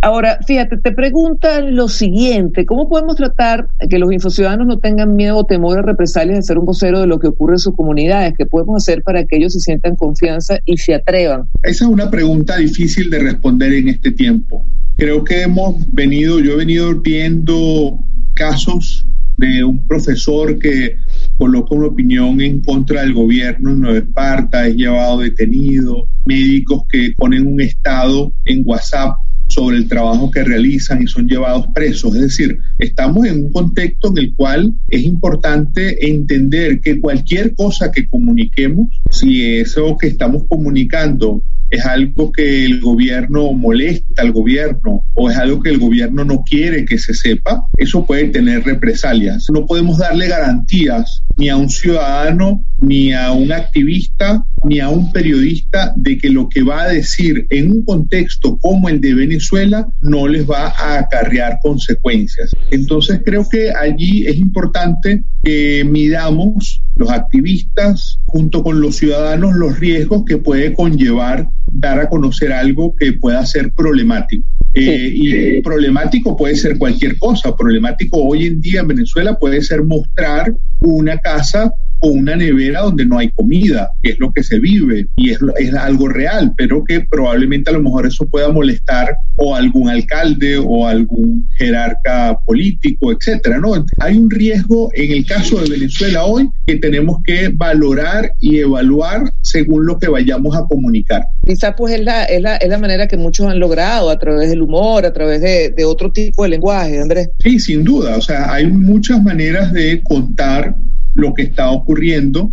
Ahora, 0.00 0.38
fíjate, 0.46 0.76
te 0.76 0.92
preguntan 0.92 1.74
lo 1.74 1.88
siguiente, 1.88 2.64
¿cómo 2.64 2.88
podemos 2.88 3.16
tratar 3.16 3.66
que 3.90 3.98
los 3.98 4.12
infociudadanos 4.12 4.66
no 4.68 4.78
tengan 4.78 5.14
miedo 5.14 5.38
o 5.38 5.44
temor 5.44 5.78
a 5.78 5.82
represalias 5.82 6.36
de 6.36 6.42
ser 6.42 6.58
un 6.58 6.66
vocero 6.66 7.00
de 7.00 7.08
lo 7.08 7.18
que 7.18 7.26
ocurre 7.26 7.54
en 7.54 7.58
sus 7.58 7.74
comunidades? 7.74 8.34
¿Qué 8.38 8.46
podemos 8.46 8.76
hacer 8.76 9.02
para 9.02 9.24
que 9.24 9.36
ellos 9.36 9.54
se 9.54 9.60
sientan 9.60 9.96
confianza 9.96 10.60
y 10.64 10.76
se 10.76 10.94
atrevan? 10.94 11.48
Esa 11.64 11.84
es 11.84 11.90
una 11.90 12.08
pregunta 12.10 12.56
difícil 12.56 13.10
de 13.10 13.18
responder 13.18 13.72
en 13.72 13.88
este 13.88 14.12
tiempo. 14.12 14.64
Creo 14.96 15.24
que 15.24 15.42
hemos 15.42 15.74
venido, 15.92 16.38
yo 16.38 16.52
he 16.52 16.56
venido 16.56 16.94
viendo 17.00 17.98
casos 18.34 19.04
de 19.38 19.64
un 19.64 19.86
profesor 19.86 20.58
que 20.58 20.96
coloca 21.36 21.74
una 21.74 21.86
opinión 21.86 22.40
en 22.40 22.60
contra 22.60 23.02
del 23.02 23.14
gobierno 23.14 23.70
en 23.70 23.80
Nueva 23.80 23.98
Esparta, 23.98 24.66
es 24.66 24.76
llevado 24.76 25.20
detenido, 25.20 26.08
médicos 26.26 26.82
que 26.90 27.12
ponen 27.16 27.46
un 27.46 27.60
estado 27.60 28.32
en 28.44 28.62
WhatsApp 28.66 29.16
sobre 29.46 29.78
el 29.78 29.88
trabajo 29.88 30.30
que 30.30 30.44
realizan 30.44 31.02
y 31.02 31.06
son 31.06 31.26
llevados 31.26 31.66
presos. 31.74 32.14
Es 32.16 32.22
decir, 32.22 32.58
estamos 32.78 33.26
en 33.26 33.44
un 33.44 33.52
contexto 33.52 34.08
en 34.08 34.18
el 34.18 34.34
cual 34.34 34.74
es 34.88 35.02
importante 35.02 36.10
entender 36.10 36.80
que 36.80 37.00
cualquier 37.00 37.54
cosa 37.54 37.90
que 37.90 38.06
comuniquemos, 38.06 38.88
si 39.10 39.56
eso 39.56 39.96
que 39.98 40.08
estamos 40.08 40.44
comunicando 40.48 41.42
es 41.70 41.84
algo 41.84 42.32
que 42.32 42.64
el 42.64 42.80
gobierno 42.80 43.52
molesta 43.52 44.22
al 44.22 44.32
gobierno 44.32 45.04
o 45.14 45.30
es 45.30 45.36
algo 45.36 45.62
que 45.62 45.70
el 45.70 45.78
gobierno 45.78 46.24
no 46.24 46.42
quiere 46.48 46.84
que 46.84 46.98
se 46.98 47.14
sepa, 47.14 47.62
eso 47.76 48.06
puede 48.06 48.28
tener 48.28 48.64
represalias. 48.64 49.46
No 49.52 49.66
podemos 49.66 49.98
darle 49.98 50.28
garantías 50.28 51.22
ni 51.36 51.48
a 51.48 51.56
un 51.56 51.70
ciudadano, 51.70 52.64
ni 52.80 53.12
a 53.12 53.32
un 53.32 53.52
activista, 53.52 54.44
ni 54.64 54.80
a 54.80 54.88
un 54.88 55.12
periodista 55.12 55.92
de 55.96 56.18
que 56.18 56.30
lo 56.30 56.48
que 56.48 56.62
va 56.62 56.82
a 56.82 56.88
decir 56.88 57.46
en 57.50 57.70
un 57.70 57.84
contexto 57.84 58.56
como 58.58 58.88
el 58.88 59.00
de 59.00 59.14
Venezuela 59.14 59.86
no 60.00 60.26
les 60.26 60.48
va 60.48 60.68
a 60.68 60.98
acarrear 60.98 61.58
consecuencias. 61.62 62.50
Entonces 62.70 63.20
creo 63.24 63.48
que 63.48 63.70
allí 63.70 64.26
es 64.26 64.36
importante 64.36 65.22
que 65.44 65.84
midamos 65.88 66.82
los 66.96 67.10
activistas 67.10 68.18
junto 68.26 68.62
con 68.62 68.80
los 68.80 68.96
ciudadanos 68.96 69.54
los 69.54 69.78
riesgos 69.78 70.24
que 70.26 70.38
puede 70.38 70.74
conllevar 70.74 71.48
dar 71.72 72.00
a 72.00 72.08
conocer 72.08 72.52
algo 72.52 72.94
que 72.96 73.12
pueda 73.12 73.44
ser 73.46 73.72
problemático. 73.72 74.46
Eh, 74.74 75.10
y 75.12 75.62
problemático 75.62 76.36
puede 76.36 76.54
ser 76.54 76.78
cualquier 76.78 77.18
cosa. 77.18 77.56
Problemático 77.56 78.18
hoy 78.18 78.46
en 78.46 78.60
día 78.60 78.80
en 78.80 78.88
Venezuela 78.88 79.38
puede 79.38 79.62
ser 79.62 79.82
mostrar 79.82 80.54
una 80.80 81.18
casa 81.18 81.72
o 82.00 82.08
una 82.08 82.36
nevera 82.36 82.82
donde 82.82 83.06
no 83.06 83.18
hay 83.18 83.30
comida, 83.30 83.90
que 84.02 84.10
es 84.12 84.20
lo 84.20 84.32
que 84.32 84.42
se 84.42 84.58
vive 84.58 85.06
y 85.16 85.30
es, 85.30 85.38
es 85.58 85.74
algo 85.74 86.08
real, 86.08 86.52
pero 86.56 86.84
que 86.84 87.00
probablemente 87.00 87.70
a 87.70 87.74
lo 87.74 87.82
mejor 87.82 88.06
eso 88.06 88.26
pueda 88.26 88.50
molestar 88.50 89.16
o 89.36 89.54
algún 89.54 89.88
alcalde 89.88 90.58
o 90.58 90.86
algún 90.86 91.48
jerarca 91.56 92.38
político, 92.46 93.12
etcétera, 93.12 93.58
¿no? 93.58 93.72
Hay 94.00 94.16
un 94.16 94.30
riesgo 94.30 94.90
en 94.94 95.12
el 95.12 95.24
caso 95.24 95.60
de 95.60 95.70
Venezuela 95.70 96.24
hoy 96.24 96.50
que 96.66 96.76
tenemos 96.76 97.22
que 97.24 97.48
valorar 97.48 98.32
y 98.40 98.58
evaluar 98.58 99.32
según 99.42 99.86
lo 99.86 99.98
que 99.98 100.08
vayamos 100.08 100.56
a 100.56 100.64
comunicar. 100.66 101.22
Quizá 101.46 101.74
pues 101.74 101.94
es 101.94 102.04
la, 102.04 102.24
es 102.24 102.42
la, 102.42 102.56
es 102.56 102.68
la 102.68 102.78
manera 102.78 103.06
que 103.06 103.16
muchos 103.16 103.46
han 103.46 103.58
logrado 103.58 104.10
a 104.10 104.18
través 104.18 104.50
del 104.50 104.62
humor, 104.62 105.06
a 105.06 105.12
través 105.12 105.40
de, 105.40 105.70
de 105.70 105.84
otro 105.84 106.10
tipo 106.10 106.42
de 106.42 106.50
lenguaje, 106.50 107.00
Andrés. 107.00 107.30
Sí, 107.40 107.58
sin 107.58 107.84
duda, 107.84 108.16
o 108.16 108.20
sea, 108.20 108.52
hay 108.52 108.66
muchas 108.66 109.22
maneras 109.22 109.72
de 109.72 110.02
contar 110.02 110.74
lo 111.18 111.34
que 111.34 111.42
está 111.42 111.70
ocurriendo 111.70 112.52